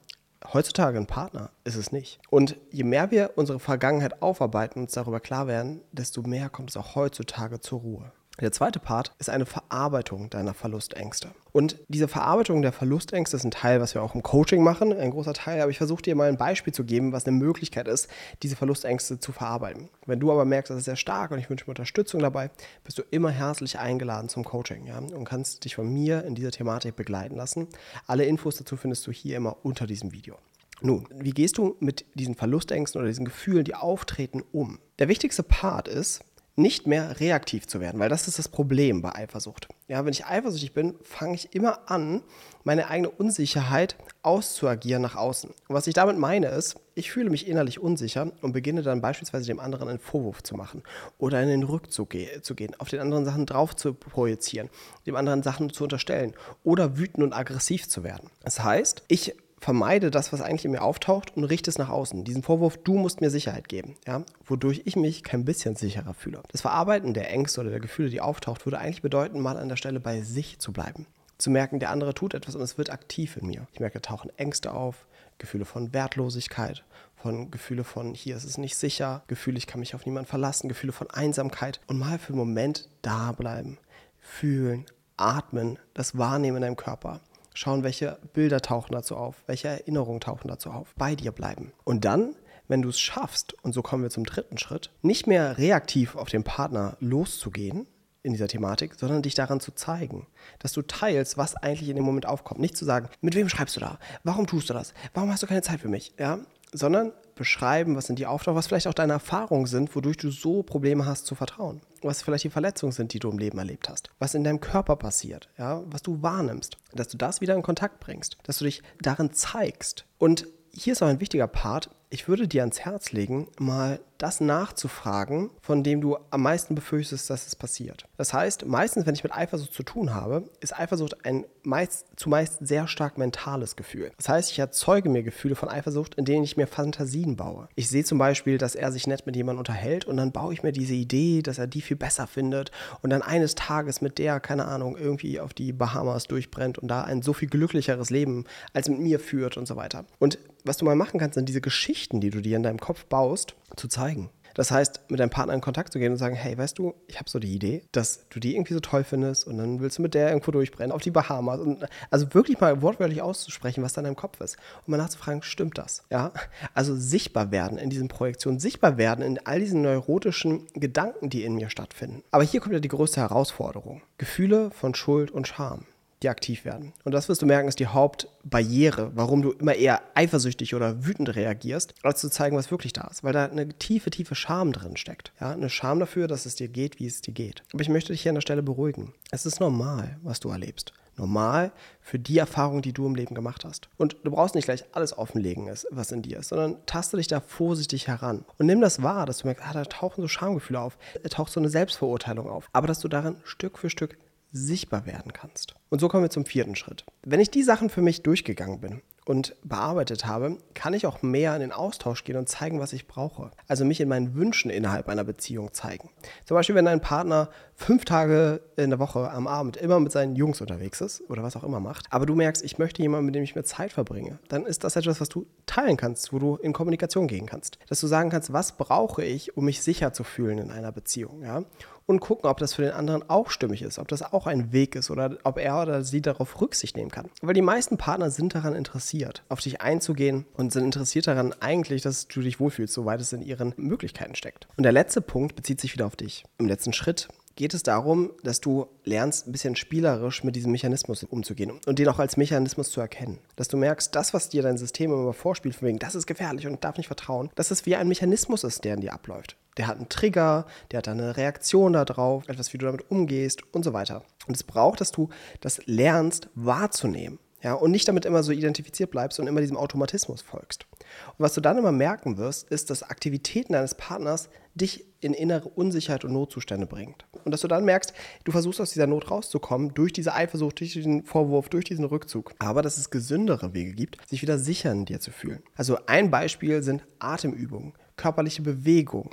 Heutzutage 0.51 0.97
ein 0.97 1.07
Partner 1.07 1.51
ist 1.63 1.75
es 1.75 1.91
nicht. 1.91 2.19
Und 2.29 2.57
je 2.69 2.83
mehr 2.83 3.11
wir 3.11 3.31
unsere 3.35 3.59
Vergangenheit 3.59 4.21
aufarbeiten 4.21 4.79
und 4.79 4.85
uns 4.85 4.93
darüber 4.93 5.21
klar 5.21 5.47
werden, 5.47 5.81
desto 5.91 6.21
mehr 6.21 6.49
kommt 6.49 6.69
es 6.69 6.77
auch 6.77 6.95
heutzutage 6.95 7.61
zur 7.61 7.79
Ruhe. 7.79 8.11
Der 8.41 8.51
zweite 8.51 8.79
Part 8.79 9.13
ist 9.19 9.29
eine 9.29 9.45
Verarbeitung 9.45 10.27
deiner 10.31 10.55
Verlustängste. 10.55 11.29
Und 11.51 11.77
diese 11.87 12.07
Verarbeitung 12.07 12.63
der 12.63 12.71
Verlustängste 12.71 13.37
ist 13.37 13.43
ein 13.43 13.51
Teil, 13.51 13.79
was 13.79 13.93
wir 13.93 14.01
auch 14.01 14.15
im 14.15 14.23
Coaching 14.23 14.63
machen, 14.63 14.91
ein 14.91 15.11
großer 15.11 15.33
Teil. 15.33 15.61
Aber 15.61 15.69
ich 15.69 15.77
versuche 15.77 16.01
dir 16.01 16.15
mal 16.15 16.29
ein 16.29 16.37
Beispiel 16.37 16.73
zu 16.73 16.83
geben, 16.83 17.11
was 17.11 17.27
eine 17.27 17.37
Möglichkeit 17.37 17.87
ist, 17.87 18.09
diese 18.41 18.55
Verlustängste 18.55 19.19
zu 19.19 19.33
verarbeiten. 19.33 19.89
Wenn 20.07 20.19
du 20.19 20.31
aber 20.31 20.45
merkst, 20.45 20.71
das 20.71 20.79
ist 20.79 20.85
sehr 20.85 20.95
stark 20.95 21.29
und 21.29 21.37
ich 21.37 21.49
wünsche 21.51 21.65
mir 21.65 21.71
Unterstützung 21.71 22.21
dabei, 22.21 22.49
bist 22.83 22.97
du 22.97 23.03
immer 23.11 23.29
herzlich 23.29 23.77
eingeladen 23.77 24.29
zum 24.29 24.43
Coaching 24.43 24.87
ja? 24.87 24.97
und 24.97 25.25
kannst 25.25 25.63
dich 25.63 25.75
von 25.75 25.93
mir 25.93 26.23
in 26.23 26.33
dieser 26.33 26.51
Thematik 26.51 26.95
begleiten 26.95 27.35
lassen. 27.35 27.67
Alle 28.07 28.25
Infos 28.25 28.55
dazu 28.55 28.77
findest 28.77 29.05
du 29.05 29.11
hier 29.11 29.37
immer 29.37 29.57
unter 29.61 29.85
diesem 29.85 30.11
Video. 30.11 30.39
Nun, 30.81 31.07
wie 31.13 31.31
gehst 31.31 31.59
du 31.59 31.77
mit 31.79 32.05
diesen 32.15 32.33
Verlustängsten 32.33 32.99
oder 32.99 33.07
diesen 33.07 33.25
Gefühlen, 33.25 33.63
die 33.63 33.75
auftreten, 33.75 34.43
um? 34.51 34.79
Der 34.97 35.07
wichtigste 35.07 35.43
Part 35.43 35.87
ist, 35.87 36.23
nicht 36.55 36.85
mehr 36.85 37.19
reaktiv 37.19 37.67
zu 37.67 37.79
werden, 37.79 37.99
weil 37.99 38.09
das 38.09 38.27
ist 38.27 38.37
das 38.37 38.47
Problem 38.47 39.01
bei 39.01 39.15
Eifersucht. 39.15 39.67
Ja, 39.87 40.05
wenn 40.05 40.13
ich 40.13 40.25
eifersüchtig 40.25 40.73
bin, 40.73 40.95
fange 41.01 41.35
ich 41.35 41.55
immer 41.55 41.89
an, 41.89 42.21
meine 42.63 42.89
eigene 42.89 43.09
Unsicherheit 43.09 43.95
auszuagieren 44.21 45.01
nach 45.01 45.15
außen. 45.15 45.49
Und 45.49 45.75
was 45.75 45.87
ich 45.87 45.95
damit 45.95 46.17
meine 46.17 46.47
ist, 46.47 46.75
ich 46.95 47.11
fühle 47.11 47.31
mich 47.31 47.47
innerlich 47.47 47.79
unsicher 47.79 48.31
und 48.41 48.53
beginne 48.53 48.83
dann 48.83 49.01
beispielsweise 49.01 49.47
dem 49.47 49.59
anderen 49.59 49.89
einen 49.89 49.99
Vorwurf 49.99 50.43
zu 50.43 50.55
machen 50.55 50.83
oder 51.17 51.41
in 51.41 51.49
den 51.49 51.63
Rückzug 51.63 52.11
ge 52.11 52.41
zu 52.41 52.53
gehen, 52.53 52.75
auf 52.79 52.89
den 52.89 52.99
anderen 52.99 53.25
Sachen 53.25 53.47
drauf 53.47 53.75
zu 53.75 53.93
projizieren, 53.93 54.69
dem 55.07 55.15
anderen 55.15 55.41
Sachen 55.41 55.71
zu 55.71 55.83
unterstellen 55.83 56.33
oder 56.63 56.97
wütend 56.97 57.23
und 57.23 57.33
aggressiv 57.33 57.89
zu 57.89 58.03
werden. 58.03 58.29
Das 58.43 58.63
heißt, 58.63 59.03
ich 59.07 59.35
vermeide 59.63 60.11
das, 60.11 60.33
was 60.33 60.41
eigentlich 60.41 60.65
in 60.65 60.71
mir 60.71 60.81
auftaucht 60.81 61.37
und 61.37 61.45
richte 61.45 61.69
es 61.69 61.77
nach 61.77 61.87
außen. 61.87 62.25
Diesen 62.25 62.43
Vorwurf, 62.43 62.77
du 62.77 62.95
musst 62.95 63.21
mir 63.21 63.29
Sicherheit 63.29 63.69
geben, 63.69 63.95
ja, 64.05 64.23
wodurch 64.45 64.81
ich 64.83 64.97
mich 64.97 65.23
kein 65.23 65.45
bisschen 65.45 65.77
sicherer 65.77 66.13
fühle. 66.13 66.43
Das 66.51 66.61
Verarbeiten 66.61 67.13
der 67.13 67.31
Ängste 67.31 67.61
oder 67.61 67.69
der 67.69 67.79
Gefühle, 67.79 68.09
die 68.09 68.19
auftaucht, 68.19 68.65
würde 68.65 68.77
eigentlich 68.77 69.01
bedeuten, 69.01 69.39
mal 69.39 69.57
an 69.57 69.69
der 69.69 69.77
Stelle 69.77 70.01
bei 70.01 70.21
sich 70.21 70.59
zu 70.59 70.73
bleiben. 70.73 71.07
Zu 71.37 71.49
merken, 71.49 71.79
der 71.79 71.91
andere 71.91 72.13
tut 72.13 72.33
etwas 72.33 72.55
und 72.55 72.61
es 72.61 72.77
wird 72.77 72.91
aktiv 72.91 73.37
in 73.37 73.47
mir. 73.47 73.65
Ich 73.71 73.79
merke, 73.79 74.01
tauchen 74.01 74.31
Ängste 74.37 74.73
auf, 74.73 75.07
Gefühle 75.37 75.63
von 75.63 75.93
Wertlosigkeit, 75.93 76.83
von 77.15 77.49
Gefühle 77.49 77.85
von 77.85 78.13
hier 78.13 78.35
ist 78.35 78.43
es 78.43 78.57
nicht 78.57 78.75
sicher, 78.75 79.23
Gefühle, 79.27 79.57
ich 79.57 79.67
kann 79.67 79.79
mich 79.79 79.95
auf 79.95 80.05
niemanden 80.05 80.29
verlassen, 80.29 80.67
Gefühle 80.67 80.91
von 80.91 81.09
Einsamkeit 81.09 81.79
und 81.87 81.99
mal 81.99 82.19
für 82.19 82.33
einen 82.33 82.39
Moment 82.39 82.89
da 83.01 83.31
bleiben, 83.31 83.77
fühlen, 84.19 84.85
atmen, 85.15 85.79
das 85.93 86.17
Wahrnehmen 86.17 86.57
in 86.57 86.63
deinem 86.63 86.75
Körper. 86.75 87.21
Schauen, 87.53 87.83
welche 87.83 88.17
Bilder 88.33 88.61
tauchen 88.61 88.93
dazu 88.93 89.15
auf, 89.15 89.43
welche 89.45 89.67
Erinnerungen 89.67 90.19
tauchen 90.19 90.47
dazu 90.47 90.71
auf. 90.71 90.93
Bei 90.97 91.15
dir 91.15 91.31
bleiben. 91.31 91.71
Und 91.83 92.05
dann, 92.05 92.35
wenn 92.67 92.81
du 92.81 92.89
es 92.89 92.99
schaffst, 92.99 93.53
und 93.63 93.73
so 93.73 93.81
kommen 93.81 94.03
wir 94.03 94.09
zum 94.09 94.25
dritten 94.25 94.57
Schritt, 94.57 94.91
nicht 95.01 95.27
mehr 95.27 95.57
reaktiv 95.57 96.15
auf 96.15 96.29
den 96.29 96.43
Partner 96.43 96.97
loszugehen 96.99 97.87
in 98.23 98.31
dieser 98.31 98.47
Thematik, 98.47 98.95
sondern 98.95 99.21
dich 99.21 99.35
daran 99.35 99.59
zu 99.59 99.73
zeigen, 99.73 100.27
dass 100.59 100.71
du 100.71 100.81
teilst, 100.81 101.37
was 101.37 101.55
eigentlich 101.55 101.89
in 101.89 101.95
dem 101.97 102.05
Moment 102.05 102.25
aufkommt. 102.25 102.59
Nicht 102.59 102.77
zu 102.77 102.85
sagen, 102.85 103.09
mit 103.21 103.35
wem 103.35 103.49
schreibst 103.49 103.75
du 103.75 103.81
da? 103.81 103.99
Warum 104.23 104.47
tust 104.47 104.69
du 104.69 104.73
das? 104.73 104.93
Warum 105.13 105.29
hast 105.29 105.43
du 105.43 105.47
keine 105.47 105.61
Zeit 105.61 105.81
für 105.81 105.89
mich? 105.89 106.13
Ja? 106.17 106.39
Sondern 106.73 107.13
beschreiben, 107.35 107.95
was 107.95 108.07
sind 108.07 108.19
die 108.19 108.25
Aufgaben, 108.25 108.57
was 108.57 108.67
vielleicht 108.67 108.87
auch 108.87 108.93
deine 108.93 109.13
Erfahrungen 109.13 109.65
sind, 109.65 109.95
wodurch 109.95 110.17
du 110.17 110.29
so 110.29 110.63
Probleme 110.63 111.05
hast 111.05 111.25
zu 111.25 111.35
vertrauen. 111.35 111.81
Was 112.01 112.21
vielleicht 112.21 112.43
die 112.43 112.49
Verletzungen 112.49 112.91
sind, 112.91 113.13
die 113.13 113.19
du 113.19 113.29
im 113.29 113.37
Leben 113.37 113.57
erlebt 113.57 113.89
hast. 113.89 114.09
Was 114.19 114.33
in 114.33 114.43
deinem 114.43 114.59
Körper 114.59 114.95
passiert, 114.95 115.49
ja, 115.57 115.81
was 115.85 116.01
du 116.01 116.21
wahrnimmst. 116.21 116.77
Dass 116.93 117.07
du 117.07 117.17
das 117.17 117.41
wieder 117.41 117.55
in 117.55 117.61
Kontakt 117.61 117.99
bringst. 117.99 118.37
Dass 118.43 118.57
du 118.57 118.65
dich 118.65 118.83
darin 119.01 119.33
zeigst. 119.33 120.05
Und 120.17 120.47
hier 120.71 120.93
ist 120.93 121.01
auch 121.01 121.07
ein 121.07 121.19
wichtiger 121.19 121.47
Part. 121.47 121.89
Ich 122.09 122.27
würde 122.27 122.47
dir 122.47 122.61
ans 122.63 122.79
Herz 122.81 123.11
legen, 123.11 123.47
mal 123.59 123.99
das 124.23 124.39
nachzufragen, 124.39 125.49
von 125.61 125.83
dem 125.83 125.99
du 125.99 126.17
am 126.29 126.43
meisten 126.43 126.75
befürchtest, 126.75 127.29
dass 127.29 127.45
es 127.45 127.57
passiert. 127.57 128.05
Das 128.15 128.33
heißt, 128.33 128.65
meistens, 128.65 129.05
wenn 129.05 129.15
ich 129.15 129.23
mit 129.23 129.35
Eifersucht 129.35 129.73
zu 129.73 129.83
tun 129.83 130.13
habe, 130.13 130.49
ist 130.61 130.79
Eifersucht 130.79 131.25
ein 131.25 131.45
meist, 131.63 132.07
zumeist 132.15 132.65
sehr 132.65 132.87
stark 132.87 133.17
mentales 133.17 133.75
Gefühl. 133.75 134.11
Das 134.17 134.29
heißt, 134.29 134.51
ich 134.51 134.59
erzeuge 134.59 135.09
mir 135.09 135.23
Gefühle 135.23 135.55
von 135.55 135.67
Eifersucht, 135.67 136.15
in 136.15 136.23
denen 136.23 136.45
ich 136.45 136.55
mir 136.55 136.67
Fantasien 136.67 137.35
baue. 137.35 137.67
Ich 137.75 137.89
sehe 137.89 138.05
zum 138.05 138.17
Beispiel, 138.17 138.57
dass 138.57 138.75
er 138.75 138.93
sich 138.93 139.07
nett 139.07 139.25
mit 139.25 139.35
jemandem 139.35 139.59
unterhält 139.59 140.05
und 140.05 140.15
dann 140.15 140.31
baue 140.31 140.53
ich 140.53 140.63
mir 140.63 140.71
diese 140.71 140.93
Idee, 140.93 141.41
dass 141.41 141.57
er 141.57 141.67
die 141.67 141.81
viel 141.81 141.97
besser 141.97 142.25
findet 142.25 142.71
und 143.01 143.09
dann 143.09 143.21
eines 143.21 143.55
Tages 143.55 144.01
mit 144.01 144.19
der, 144.19 144.39
keine 144.39 144.65
Ahnung, 144.65 144.97
irgendwie 144.97 145.41
auf 145.41 145.53
die 145.53 145.73
Bahamas 145.73 146.27
durchbrennt 146.27 146.77
und 146.77 146.87
da 146.87 147.03
ein 147.03 147.21
so 147.21 147.33
viel 147.33 147.49
glücklicheres 147.49 148.09
Leben 148.09 148.45
als 148.71 148.87
mit 148.87 148.99
mir 148.99 149.19
führt 149.19 149.57
und 149.57 149.67
so 149.67 149.75
weiter. 149.75 150.05
Und 150.19 150.37
was 150.65 150.77
du 150.77 150.85
mal 150.85 150.95
machen 150.95 151.19
kannst, 151.19 151.35
sind 151.35 151.49
diese 151.49 151.59
Geschichten, 151.59 152.21
die 152.21 152.29
du 152.29 152.39
dir 152.39 152.55
in 152.55 152.63
deinem 152.63 152.79
Kopf 152.79 153.05
baust, 153.05 153.55
zu 153.75 153.87
zeigen. 153.87 154.12
Das 154.53 154.71
heißt, 154.71 155.01
mit 155.09 155.19
deinem 155.19 155.29
Partner 155.29 155.53
in 155.53 155.61
Kontakt 155.61 155.91
zu 155.91 155.99
gehen 155.99 156.11
und 156.11 156.17
sagen, 156.17 156.35
hey, 156.35 156.57
weißt 156.57 156.77
du, 156.77 156.93
ich 157.07 157.17
habe 157.17 157.29
so 157.29 157.39
die 157.39 157.53
Idee, 157.53 157.83
dass 157.91 158.27
du 158.29 158.39
die 158.39 158.55
irgendwie 158.55 158.73
so 158.73 158.79
toll 158.79 159.03
findest 159.03 159.47
und 159.47 159.57
dann 159.57 159.79
willst 159.79 159.97
du 159.97 160.01
mit 160.01 160.13
der 160.13 160.29
irgendwo 160.29 160.51
durchbrennen, 160.51 160.91
auf 160.91 161.01
die 161.01 161.11
Bahamas. 161.11 161.59
Und 161.59 161.85
also 162.11 162.33
wirklich 162.33 162.59
mal 162.59 162.81
wortwörtlich 162.81 163.21
auszusprechen, 163.21 163.83
was 163.83 163.93
da 163.93 164.01
in 164.01 164.05
deinem 164.05 164.15
Kopf 164.15 164.39
ist. 164.41 164.57
Und 164.85 164.89
mal 164.89 164.97
nachzufragen, 164.97 165.41
stimmt 165.41 165.77
das? 165.77 166.03
Ja? 166.11 166.31
Also 166.73 166.95
sichtbar 166.95 167.51
werden 167.51 167.77
in 167.77 167.89
diesen 167.89 168.07
Projektionen, 168.07 168.59
sichtbar 168.59 168.97
werden 168.97 169.25
in 169.25 169.39
all 169.45 169.59
diesen 169.59 169.81
neurotischen 169.81 170.67
Gedanken, 170.73 171.29
die 171.29 171.43
in 171.43 171.55
mir 171.55 171.69
stattfinden. 171.69 172.23
Aber 172.31 172.43
hier 172.43 172.61
kommt 172.61 172.73
ja 172.73 172.79
die 172.79 172.87
größte 172.87 173.21
Herausforderung. 173.21 174.01
Gefühle 174.17 174.71
von 174.71 174.93
Schuld 174.93 175.31
und 175.31 175.47
Scham 175.47 175.85
die 176.23 176.29
aktiv 176.29 176.65
werden. 176.65 176.93
Und 177.03 177.11
das 177.11 177.29
wirst 177.29 177.41
du 177.41 177.45
merken, 177.45 177.67
ist 177.67 177.79
die 177.79 177.87
Hauptbarriere, 177.87 179.11
warum 179.15 179.41
du 179.41 179.51
immer 179.51 179.75
eher 179.75 180.01
eifersüchtig 180.15 180.73
oder 180.75 181.05
wütend 181.05 181.35
reagierst, 181.35 181.93
als 182.03 182.21
zu 182.21 182.29
zeigen, 182.29 182.57
was 182.57 182.71
wirklich 182.71 182.93
da 182.93 183.07
ist. 183.07 183.23
Weil 183.23 183.33
da 183.33 183.45
eine 183.45 183.69
tiefe, 183.69 184.09
tiefe 184.09 184.35
Scham 184.35 184.71
drin 184.71 184.97
steckt. 184.97 185.33
Ja, 185.39 185.51
eine 185.51 185.69
Scham 185.69 185.99
dafür, 185.99 186.27
dass 186.27 186.45
es 186.45 186.55
dir 186.55 186.67
geht, 186.67 186.99
wie 186.99 187.07
es 187.07 187.21
dir 187.21 187.33
geht. 187.33 187.63
Aber 187.73 187.81
ich 187.81 187.89
möchte 187.89 188.13
dich 188.13 188.21
hier 188.21 188.31
an 188.31 188.35
der 188.35 188.41
Stelle 188.41 188.63
beruhigen. 188.63 189.13
Es 189.31 189.45
ist 189.45 189.59
normal, 189.59 190.17
was 190.23 190.39
du 190.39 190.49
erlebst. 190.49 190.93
Normal 191.15 191.71
für 192.01 192.17
die 192.17 192.39
Erfahrung, 192.39 192.81
die 192.81 192.93
du 192.93 193.05
im 193.05 193.15
Leben 193.15 193.35
gemacht 193.35 193.65
hast. 193.65 193.87
Und 193.97 194.17
du 194.23 194.31
brauchst 194.31 194.55
nicht 194.55 194.65
gleich 194.65 194.83
alles 194.93 195.15
offenlegen, 195.15 195.69
was 195.91 196.11
in 196.11 196.23
dir 196.23 196.39
ist, 196.39 196.49
sondern 196.49 196.83
taste 196.85 197.17
dich 197.17 197.27
da 197.27 197.39
vorsichtig 197.39 198.07
heran. 198.07 198.45
Und 198.57 198.65
nimm 198.65 198.81
das 198.81 199.03
wahr, 199.03 199.25
dass 199.25 199.39
du 199.39 199.47
merkst, 199.47 199.63
ah, 199.65 199.73
da 199.73 199.85
tauchen 199.85 200.21
so 200.21 200.27
Schamgefühle 200.27 200.79
auf, 200.79 200.97
da 201.21 201.29
taucht 201.29 201.51
so 201.51 201.59
eine 201.59 201.69
Selbstverurteilung 201.69 202.49
auf. 202.49 202.67
Aber 202.73 202.87
dass 202.87 202.99
du 202.99 203.07
darin 203.07 203.35
Stück 203.43 203.77
für 203.77 203.89
Stück 203.89 204.17
sichtbar 204.53 205.05
werden 205.05 205.33
kannst. 205.33 205.75
Und 205.89 205.99
so 205.99 206.07
kommen 206.07 206.23
wir 206.23 206.29
zum 206.29 206.45
vierten 206.45 206.75
Schritt. 206.75 207.03
Wenn 207.23 207.39
ich 207.39 207.51
die 207.51 207.63
Sachen 207.63 207.89
für 207.89 208.01
mich 208.01 208.23
durchgegangen 208.23 208.79
bin 208.79 209.01
und 209.25 209.55
bearbeitet 209.63 210.25
habe, 210.25 210.57
kann 210.73 210.93
ich 210.93 211.05
auch 211.05 211.21
mehr 211.21 211.55
in 211.55 211.61
den 211.61 211.71
Austausch 211.71 212.23
gehen 212.23 212.35
und 212.35 212.49
zeigen, 212.49 212.79
was 212.79 212.93
ich 212.93 213.07
brauche. 213.07 213.51
Also 213.67 213.85
mich 213.85 214.01
in 214.01 214.09
meinen 214.09 214.35
Wünschen 214.35 214.69
innerhalb 214.69 215.09
einer 215.09 215.23
Beziehung 215.23 215.73
zeigen. 215.73 216.09
Zum 216.45 216.55
Beispiel, 216.55 216.75
wenn 216.75 216.85
dein 216.85 217.01
Partner 217.01 217.49
fünf 217.75 218.05
Tage 218.05 218.61
in 218.75 218.91
der 218.91 218.99
Woche 218.99 219.31
am 219.31 219.47
Abend 219.47 219.77
immer 219.77 219.99
mit 219.99 220.11
seinen 220.11 220.35
Jungs 220.35 220.61
unterwegs 220.61 221.01
ist 221.01 221.23
oder 221.29 221.41
was 221.41 221.55
auch 221.55 221.63
immer 221.63 221.79
macht, 221.79 222.05
aber 222.11 222.25
du 222.25 222.35
merkst, 222.35 222.63
ich 222.63 222.77
möchte 222.77 223.01
jemanden, 223.01 223.25
mit 223.25 223.35
dem 223.35 223.43
ich 223.43 223.55
mehr 223.55 223.63
Zeit 223.63 223.91
verbringe, 223.91 224.39
dann 224.49 224.65
ist 224.65 224.83
das 224.83 224.95
etwas, 224.95 225.19
was 225.21 225.29
du 225.29 225.47
teilen 225.65 225.97
kannst, 225.97 226.33
wo 226.33 226.39
du 226.39 226.55
in 226.57 226.73
Kommunikation 226.73 227.27
gehen 227.27 227.45
kannst. 227.45 227.79
Dass 227.87 228.01
du 228.01 228.07
sagen 228.07 228.29
kannst, 228.29 228.53
was 228.53 228.77
brauche 228.77 229.23
ich, 229.23 229.57
um 229.57 229.65
mich 229.65 229.81
sicher 229.81 230.13
zu 230.13 230.23
fühlen 230.23 230.59
in 230.59 230.69
einer 230.69 230.91
Beziehung. 230.91 231.41
Ja? 231.43 231.63
Und 232.05 232.19
gucken, 232.19 232.49
ob 232.49 232.57
das 232.57 232.73
für 232.73 232.83
den 232.83 232.91
anderen 232.91 233.29
auch 233.29 233.49
stimmig 233.49 233.81
ist, 233.81 233.99
ob 233.99 234.07
das 234.07 234.21
auch 234.21 234.47
ein 234.47 234.71
Weg 234.71 234.95
ist 234.95 235.11
oder 235.11 235.37
ob 235.43 235.57
er 235.57 235.81
oder 235.81 236.03
sie 236.03 236.21
darauf 236.21 236.61
Rücksicht 236.61 236.97
nehmen 236.97 237.11
kann. 237.11 237.29
Weil 237.41 237.53
die 237.53 237.61
meisten 237.61 237.97
Partner 237.97 238.29
sind 238.31 238.55
daran 238.55 238.75
interessiert, 238.75 239.43
auf 239.49 239.61
dich 239.61 239.81
einzugehen 239.81 240.45
und 240.53 240.71
sind 240.71 240.85
interessiert 240.85 241.27
daran 241.27 241.53
eigentlich, 241.59 242.01
dass 242.01 242.27
du 242.27 242.41
dich 242.41 242.59
wohlfühlst, 242.59 242.93
soweit 242.93 243.21
es 243.21 243.33
in 243.33 243.41
ihren 243.41 243.73
Möglichkeiten 243.77 244.35
steckt. 244.35 244.67
Und 244.77 244.83
der 244.83 244.91
letzte 244.91 245.21
Punkt 245.21 245.55
bezieht 245.55 245.79
sich 245.79 245.93
wieder 245.93 246.05
auf 246.05 246.15
dich. 246.15 246.43
Im 246.57 246.67
letzten 246.67 246.93
Schritt 246.93 247.27
geht 247.55 247.73
es 247.73 247.83
darum, 247.83 248.31
dass 248.43 248.61
du 248.61 248.87
lernst, 249.03 249.47
ein 249.47 249.51
bisschen 249.51 249.75
spielerisch 249.75 250.43
mit 250.43 250.55
diesem 250.55 250.71
Mechanismus 250.71 251.23
umzugehen 251.23 251.79
und 251.85 251.99
den 251.99 252.07
auch 252.07 252.19
als 252.19 252.37
Mechanismus 252.37 252.89
zu 252.89 253.01
erkennen. 253.01 253.39
Dass 253.55 253.67
du 253.67 253.77
merkst, 253.77 254.15
das, 254.15 254.33
was 254.33 254.49
dir 254.49 254.63
dein 254.63 254.77
System 254.77 255.11
immer 255.11 255.33
vorspielt, 255.33 255.75
von 255.75 255.87
wegen, 255.87 255.99
das 255.99 256.15
ist 256.15 256.25
gefährlich 256.25 256.67
und 256.67 256.83
darf 256.83 256.97
nicht 256.97 257.07
vertrauen, 257.07 257.49
dass 257.55 257.71
es 257.71 257.85
wie 257.85 257.95
ein 257.95 258.07
Mechanismus 258.07 258.63
ist, 258.63 258.83
der 258.83 258.95
in 258.95 259.01
dir 259.01 259.13
abläuft. 259.13 259.57
Der 259.77 259.87
hat 259.87 259.97
einen 259.97 260.09
Trigger, 260.09 260.65
der 260.91 260.99
hat 260.99 261.07
eine 261.07 261.37
Reaktion 261.37 261.93
darauf, 261.93 262.47
etwas, 262.47 262.73
wie 262.73 262.77
du 262.77 262.85
damit 262.85 263.09
umgehst 263.09 263.61
und 263.73 263.83
so 263.83 263.93
weiter. 263.93 264.23
Und 264.47 264.55
es 264.55 264.63
braucht, 264.63 265.01
dass 265.01 265.11
du 265.11 265.29
das 265.61 265.81
lernst 265.85 266.49
wahrzunehmen. 266.55 267.39
Ja, 267.63 267.75
und 267.75 267.91
nicht 267.91 268.09
damit 268.09 268.25
immer 268.25 268.43
so 268.43 268.51
identifiziert 268.51 269.09
bleibst 269.09 269.39
und 269.39 269.47
immer 269.47 269.61
diesem 269.61 269.77
Automatismus 269.77 270.41
folgst. 270.41 270.85
Und 271.27 271.39
was 271.39 271.53
du 271.53 271.61
dann 271.61 271.77
immer 271.77 271.93
merken 271.93 272.37
wirst, 272.37 272.69
ist, 272.69 272.89
dass 272.89 273.03
Aktivitäten 273.03 273.71
deines 273.71 273.95
Partners 273.95 274.49
dich 274.75 275.05
in 275.21 275.33
innere 275.33 275.69
Unsicherheit 275.69 276.25
und 276.25 276.33
Notzustände 276.33 276.87
bringt. 276.87 277.25
Und 277.45 277.53
dass 277.53 277.61
du 277.61 277.69
dann 277.69 277.85
merkst, 277.85 278.13
du 278.43 278.51
versuchst 278.51 278.81
aus 278.81 278.91
dieser 278.91 279.07
Not 279.07 279.31
rauszukommen, 279.31 279.93
durch 279.93 280.11
diese 280.11 280.33
Eifersucht, 280.33 280.81
durch 280.81 280.91
diesen 280.91 281.23
Vorwurf, 281.23 281.69
durch 281.69 281.85
diesen 281.85 282.03
Rückzug. 282.03 282.53
Aber 282.59 282.81
dass 282.81 282.97
es 282.97 283.09
gesündere 283.09 283.73
Wege 283.73 283.93
gibt, 283.93 284.17
sich 284.27 284.41
wieder 284.41 284.59
sicher 284.59 284.91
in 284.91 285.05
dir 285.05 285.21
zu 285.21 285.31
fühlen. 285.31 285.63
Also 285.75 285.97
ein 286.05 286.31
Beispiel 286.31 286.83
sind 286.83 287.03
Atemübungen, 287.19 287.93
körperliche 288.17 288.61
Bewegung, 288.61 289.29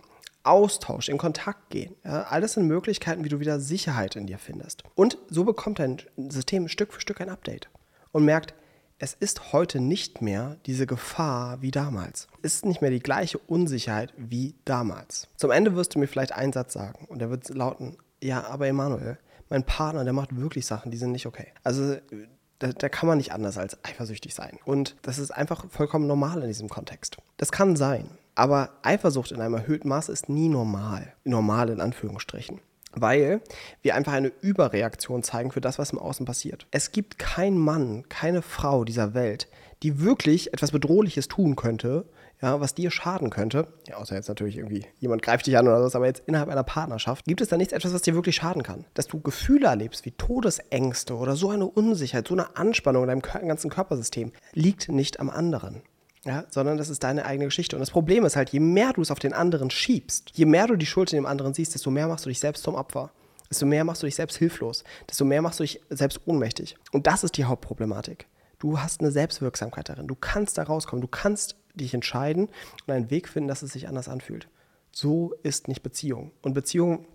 Austausch, 0.50 1.08
in 1.08 1.18
Kontakt 1.18 1.70
gehen. 1.70 1.94
Ja, 2.04 2.24
alles 2.24 2.54
sind 2.54 2.66
Möglichkeiten, 2.66 3.24
wie 3.24 3.28
du 3.28 3.40
wieder 3.40 3.60
Sicherheit 3.60 4.16
in 4.16 4.26
dir 4.26 4.38
findest. 4.38 4.82
Und 4.94 5.16
so 5.28 5.44
bekommt 5.44 5.78
dein 5.78 5.98
System 6.16 6.68
Stück 6.68 6.92
für 6.92 7.00
Stück 7.00 7.20
ein 7.20 7.30
Update 7.30 7.70
und 8.12 8.24
merkt, 8.24 8.54
es 8.98 9.14
ist 9.14 9.54
heute 9.54 9.80
nicht 9.80 10.20
mehr 10.20 10.58
diese 10.66 10.86
Gefahr 10.86 11.62
wie 11.62 11.70
damals. 11.70 12.28
Es 12.42 12.56
ist 12.56 12.66
nicht 12.66 12.82
mehr 12.82 12.90
die 12.90 13.00
gleiche 13.00 13.38
Unsicherheit 13.38 14.12
wie 14.18 14.54
damals. 14.66 15.28
Zum 15.36 15.50
Ende 15.50 15.74
wirst 15.74 15.94
du 15.94 15.98
mir 15.98 16.06
vielleicht 16.06 16.32
einen 16.32 16.52
Satz 16.52 16.74
sagen 16.74 17.06
und 17.06 17.20
der 17.20 17.30
wird 17.30 17.48
lauten, 17.48 17.96
ja, 18.22 18.44
aber 18.44 18.66
Emanuel, 18.66 19.18
mein 19.48 19.64
Partner, 19.64 20.04
der 20.04 20.12
macht 20.12 20.36
wirklich 20.36 20.66
Sachen, 20.66 20.90
die 20.90 20.98
sind 20.98 21.12
nicht 21.12 21.26
okay. 21.26 21.46
Also 21.64 21.96
da, 22.58 22.68
da, 22.68 22.88
kann 22.90 23.08
man 23.08 23.16
nicht 23.16 23.32
anders 23.32 23.56
als 23.56 23.82
eifersüchtig 23.84 24.34
sein. 24.34 24.58
Und 24.66 24.96
das 25.00 25.18
ist 25.18 25.30
einfach 25.30 25.64
vollkommen 25.70 26.06
normal 26.06 26.42
in 26.42 26.48
diesem 26.48 26.68
Kontext. 26.68 27.16
Das 27.38 27.50
kann 27.50 27.76
sein. 27.76 28.10
Aber 28.40 28.70
Eifersucht 28.80 29.32
in 29.32 29.42
einem 29.42 29.52
erhöhten 29.52 29.90
Maß 29.90 30.08
ist 30.08 30.30
nie 30.30 30.48
normal. 30.48 31.12
Normal 31.24 31.68
in 31.68 31.82
Anführungsstrichen 31.82 32.62
weil 32.92 33.40
wir 33.82 33.94
einfach 33.94 34.14
eine 34.14 34.32
Überreaktion 34.40 35.22
zeigen 35.22 35.52
für 35.52 35.60
das, 35.60 35.78
was 35.78 35.92
im 35.92 35.98
Außen 36.00 36.26
passiert. 36.26 36.66
Es 36.72 36.90
gibt 36.90 37.20
keinen 37.20 37.56
Mann, 37.56 38.08
keine 38.08 38.42
Frau 38.42 38.82
dieser 38.82 39.14
Welt, 39.14 39.46
die 39.84 40.00
wirklich 40.00 40.52
etwas 40.52 40.72
Bedrohliches 40.72 41.28
tun 41.28 41.54
könnte, 41.54 42.06
ja, 42.42 42.58
was 42.58 42.74
dir 42.74 42.90
schaden 42.90 43.30
könnte, 43.30 43.68
ja, 43.86 43.94
außer 43.94 44.16
jetzt 44.16 44.26
natürlich 44.26 44.56
irgendwie 44.56 44.86
jemand 44.98 45.22
greift 45.22 45.46
dich 45.46 45.56
an 45.56 45.68
oder 45.68 45.84
was, 45.84 45.94
aber 45.94 46.06
jetzt 46.06 46.24
innerhalb 46.26 46.48
einer 46.48 46.64
Partnerschaft, 46.64 47.26
gibt 47.26 47.40
es 47.40 47.48
da 47.48 47.56
nichts 47.56 47.72
etwas, 47.72 47.94
was 47.94 48.02
dir 48.02 48.16
wirklich 48.16 48.34
schaden 48.34 48.64
kann. 48.64 48.86
Dass 48.94 49.06
du 49.06 49.20
Gefühle 49.20 49.68
erlebst 49.68 50.04
wie 50.04 50.10
Todesängste 50.10 51.14
oder 51.14 51.36
so 51.36 51.50
eine 51.50 51.66
Unsicherheit, 51.66 52.26
so 52.26 52.34
eine 52.34 52.56
Anspannung 52.56 53.04
in 53.04 53.20
deinem 53.20 53.46
ganzen 53.46 53.70
Körpersystem, 53.70 54.32
liegt 54.52 54.88
nicht 54.88 55.20
am 55.20 55.30
anderen 55.30 55.82
ja, 56.24 56.44
sondern 56.50 56.76
das 56.76 56.90
ist 56.90 57.02
deine 57.02 57.24
eigene 57.24 57.46
Geschichte. 57.46 57.76
Und 57.76 57.80
das 57.80 57.90
Problem 57.90 58.24
ist 58.24 58.36
halt, 58.36 58.50
je 58.50 58.60
mehr 58.60 58.92
du 58.92 59.00
es 59.00 59.10
auf 59.10 59.18
den 59.18 59.32
anderen 59.32 59.70
schiebst, 59.70 60.30
je 60.34 60.44
mehr 60.44 60.66
du 60.66 60.76
die 60.76 60.86
Schuld 60.86 61.12
in 61.12 61.16
dem 61.16 61.26
anderen 61.26 61.54
siehst, 61.54 61.74
desto 61.74 61.90
mehr 61.90 62.08
machst 62.08 62.26
du 62.26 62.28
dich 62.28 62.40
selbst 62.40 62.62
zum 62.62 62.74
Opfer. 62.74 63.10
Desto 63.48 63.66
mehr 63.66 63.84
machst 63.84 64.02
du 64.02 64.06
dich 64.06 64.14
selbst 64.14 64.36
hilflos. 64.36 64.84
Desto 65.08 65.24
mehr 65.24 65.42
machst 65.42 65.58
du 65.58 65.64
dich 65.64 65.80
selbst 65.88 66.20
ohnmächtig. 66.26 66.76
Und 66.92 67.06
das 67.06 67.24
ist 67.24 67.36
die 67.36 67.44
Hauptproblematik. 67.44 68.28
Du 68.58 68.78
hast 68.78 69.00
eine 69.00 69.10
Selbstwirksamkeit 69.10 69.88
darin. 69.88 70.06
Du 70.06 70.14
kannst 70.14 70.58
da 70.58 70.62
rauskommen. 70.62 71.00
Du 71.00 71.08
kannst 71.08 71.56
dich 71.74 71.94
entscheiden 71.94 72.48
und 72.86 72.92
einen 72.92 73.10
Weg 73.10 73.28
finden, 73.28 73.48
dass 73.48 73.62
es 73.62 73.72
sich 73.72 73.88
anders 73.88 74.08
anfühlt. 74.08 74.48
So 74.92 75.34
ist 75.42 75.68
nicht 75.68 75.82
Beziehung. 75.82 76.32
Und 76.42 76.52
Beziehung 76.52 77.06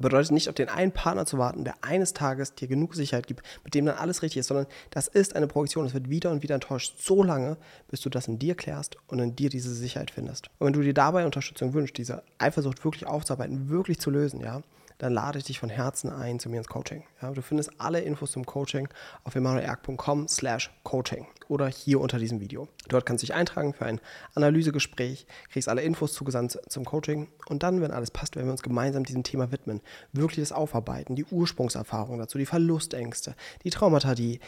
bedeutet 0.00 0.32
nicht 0.32 0.48
auf 0.48 0.54
den 0.54 0.68
einen 0.68 0.92
Partner 0.92 1.26
zu 1.26 1.38
warten, 1.38 1.64
der 1.64 1.74
eines 1.82 2.12
Tages 2.12 2.54
dir 2.54 2.68
genug 2.68 2.94
Sicherheit 2.94 3.26
gibt, 3.26 3.42
mit 3.64 3.74
dem 3.74 3.86
dann 3.86 3.96
alles 3.96 4.22
richtig 4.22 4.40
ist, 4.40 4.46
sondern 4.48 4.66
das 4.90 5.08
ist 5.08 5.36
eine 5.36 5.46
Projektion. 5.46 5.86
Es 5.86 5.94
wird 5.94 6.08
wieder 6.08 6.30
und 6.30 6.42
wieder 6.42 6.54
enttäuscht, 6.54 6.94
so 6.98 7.22
lange, 7.22 7.56
bis 7.88 8.00
du 8.00 8.08
das 8.08 8.28
in 8.28 8.38
dir 8.38 8.54
klärst 8.54 8.96
und 9.08 9.18
in 9.18 9.36
dir 9.36 9.50
diese 9.50 9.74
Sicherheit 9.74 10.10
findest. 10.10 10.48
Und 10.58 10.66
wenn 10.66 10.72
du 10.72 10.82
dir 10.82 10.94
dabei 10.94 11.24
Unterstützung 11.24 11.74
wünschst, 11.74 11.98
diese 11.98 12.22
Eifersucht 12.38 12.84
wirklich 12.84 13.06
aufzuarbeiten, 13.06 13.68
wirklich 13.68 14.00
zu 14.00 14.10
lösen, 14.10 14.40
ja, 14.40 14.62
dann 15.02 15.14
lade 15.14 15.36
ich 15.36 15.44
dich 15.44 15.58
von 15.58 15.68
Herzen 15.68 16.10
ein 16.10 16.38
zu 16.38 16.48
mir 16.48 16.58
ins 16.58 16.68
Coaching. 16.68 17.02
Ja, 17.20 17.32
du 17.32 17.42
findest 17.42 17.72
alle 17.80 18.00
Infos 18.02 18.30
zum 18.30 18.46
Coaching 18.46 18.88
auf 19.24 19.34
emanuelerg.com 19.34 20.28
slash 20.28 20.70
coaching 20.84 21.26
oder 21.48 21.66
hier 21.66 22.00
unter 22.00 22.20
diesem 22.20 22.38
Video. 22.38 22.68
Dort 22.86 23.04
kannst 23.04 23.22
du 23.22 23.26
dich 23.26 23.34
eintragen 23.34 23.74
für 23.74 23.84
ein 23.84 24.00
Analysegespräch, 24.36 25.26
kriegst 25.50 25.68
alle 25.68 25.82
Infos 25.82 26.12
zugesandt 26.12 26.56
zum 26.68 26.84
Coaching 26.84 27.26
und 27.46 27.64
dann, 27.64 27.80
wenn 27.80 27.90
alles 27.90 28.12
passt, 28.12 28.36
werden 28.36 28.46
wir 28.46 28.52
uns 28.52 28.62
gemeinsam 28.62 29.02
diesem 29.02 29.24
Thema 29.24 29.50
widmen. 29.50 29.80
Wirklich 30.12 30.38
das 30.38 30.52
Aufarbeiten, 30.52 31.16
die 31.16 31.24
Ursprungserfahrung 31.24 32.18
dazu, 32.18 32.38
die 32.38 32.46
Verlustängste, 32.46 33.34
die 33.64 33.70
Traumata, 33.70 34.14
die 34.14 34.38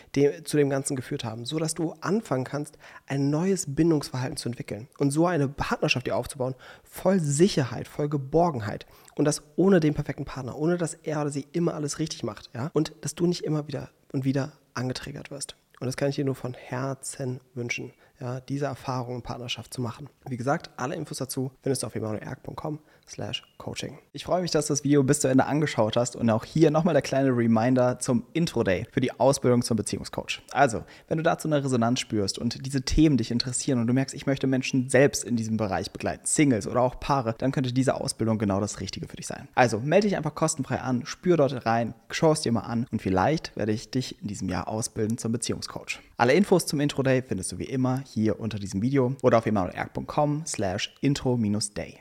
zu 0.44 0.56
dem 0.56 0.70
Ganzen 0.70 0.94
geführt 0.94 1.24
haben, 1.24 1.46
sodass 1.46 1.74
du 1.74 1.94
anfangen 2.00 2.44
kannst, 2.44 2.78
ein 3.08 3.28
neues 3.28 3.74
Bindungsverhalten 3.74 4.36
zu 4.36 4.48
entwickeln 4.48 4.86
und 4.98 5.10
so 5.10 5.26
eine 5.26 5.48
Partnerschaft 5.48 6.06
dir 6.06 6.16
aufzubauen, 6.16 6.54
voll 6.84 7.18
Sicherheit, 7.18 7.88
voll 7.88 8.08
Geborgenheit 8.08 8.86
und 9.16 9.24
das 9.24 9.42
ohne 9.56 9.80
den 9.80 9.94
perfekten 9.94 10.24
Partner, 10.24 10.43
ohne 10.52 10.76
dass 10.76 10.94
er 10.94 11.20
oder 11.20 11.30
sie 11.30 11.46
immer 11.52 11.74
alles 11.74 11.98
richtig 11.98 12.22
macht, 12.22 12.50
ja? 12.54 12.70
Und 12.72 12.92
dass 13.00 13.14
du 13.14 13.26
nicht 13.26 13.44
immer 13.44 13.66
wieder 13.68 13.90
und 14.12 14.24
wieder 14.24 14.52
angetriggert 14.74 15.30
wirst. 15.30 15.56
Und 15.80 15.86
das 15.86 15.96
kann 15.96 16.08
ich 16.08 16.16
dir 16.16 16.24
nur 16.24 16.34
von 16.34 16.54
Herzen 16.54 17.40
wünschen, 17.54 17.92
ja, 18.20 18.40
diese 18.40 18.66
Erfahrung 18.66 19.16
in 19.16 19.22
Partnerschaft 19.22 19.74
zu 19.74 19.80
machen. 19.80 20.08
Wie 20.28 20.36
gesagt, 20.36 20.70
alle 20.76 20.94
Infos 20.94 21.18
dazu 21.18 21.50
findest 21.62 21.82
du 21.82 21.86
auf 21.86 21.94
emanuelerg.com 21.94 22.78
slash 23.08 23.42
coaching. 23.58 23.98
Ich 24.12 24.24
freue 24.24 24.42
mich, 24.42 24.50
dass 24.50 24.66
du 24.66 24.72
das 24.72 24.84
Video 24.84 25.02
bis 25.02 25.20
zu 25.20 25.28
Ende 25.28 25.44
angeschaut 25.46 25.96
hast 25.96 26.16
und 26.16 26.28
auch 26.30 26.44
hier 26.44 26.70
nochmal 26.70 26.94
der 26.94 27.02
kleine 27.02 27.30
Reminder 27.30 27.98
zum 27.98 28.24
Intro-Day 28.32 28.86
für 28.90 29.00
die 29.00 29.18
Ausbildung 29.18 29.62
zum 29.62 29.76
Beziehungscoach. 29.76 30.42
Also, 30.52 30.84
wenn 31.08 31.18
du 31.18 31.22
dazu 31.22 31.48
eine 31.48 31.62
Resonanz 31.62 32.00
spürst 32.00 32.38
und 32.38 32.64
diese 32.64 32.82
Themen 32.82 33.16
dich 33.16 33.30
interessieren 33.30 33.78
und 33.78 33.86
du 33.86 33.92
merkst, 33.92 34.14
ich 34.14 34.26
möchte 34.26 34.46
Menschen 34.46 34.88
selbst 34.88 35.24
in 35.24 35.36
diesem 35.36 35.56
Bereich 35.56 35.90
begleiten, 35.90 36.24
Singles 36.24 36.66
oder 36.66 36.80
auch 36.80 36.98
Paare, 37.00 37.34
dann 37.38 37.52
könnte 37.52 37.72
diese 37.72 37.94
Ausbildung 37.94 38.38
genau 38.38 38.60
das 38.60 38.80
Richtige 38.80 39.08
für 39.08 39.16
dich 39.16 39.26
sein. 39.26 39.48
Also, 39.54 39.80
melde 39.80 40.08
dich 40.08 40.16
einfach 40.16 40.34
kostenfrei 40.34 40.80
an, 40.80 41.04
spür 41.06 41.36
dort 41.36 41.66
rein, 41.66 41.94
schau 42.10 42.32
es 42.32 42.40
dir 42.40 42.52
mal 42.52 42.60
an 42.60 42.86
und 42.90 43.02
vielleicht 43.02 43.56
werde 43.56 43.72
ich 43.72 43.90
dich 43.90 44.20
in 44.22 44.28
diesem 44.28 44.48
Jahr 44.48 44.68
ausbilden 44.68 45.18
zum 45.18 45.32
Beziehungscoach. 45.32 46.00
Alle 46.16 46.34
Infos 46.34 46.64
zum 46.64 46.78
Intro-Day 46.78 47.22
findest 47.22 47.50
du 47.50 47.58
wie 47.58 47.64
immer 47.64 48.04
hier 48.06 48.38
unter 48.38 48.60
diesem 48.60 48.80
Video 48.80 49.16
oder 49.22 49.38
auf 49.38 49.46
emanuelerg.com 49.46 50.44
slash 50.46 50.94
intro-day. 51.00 51.92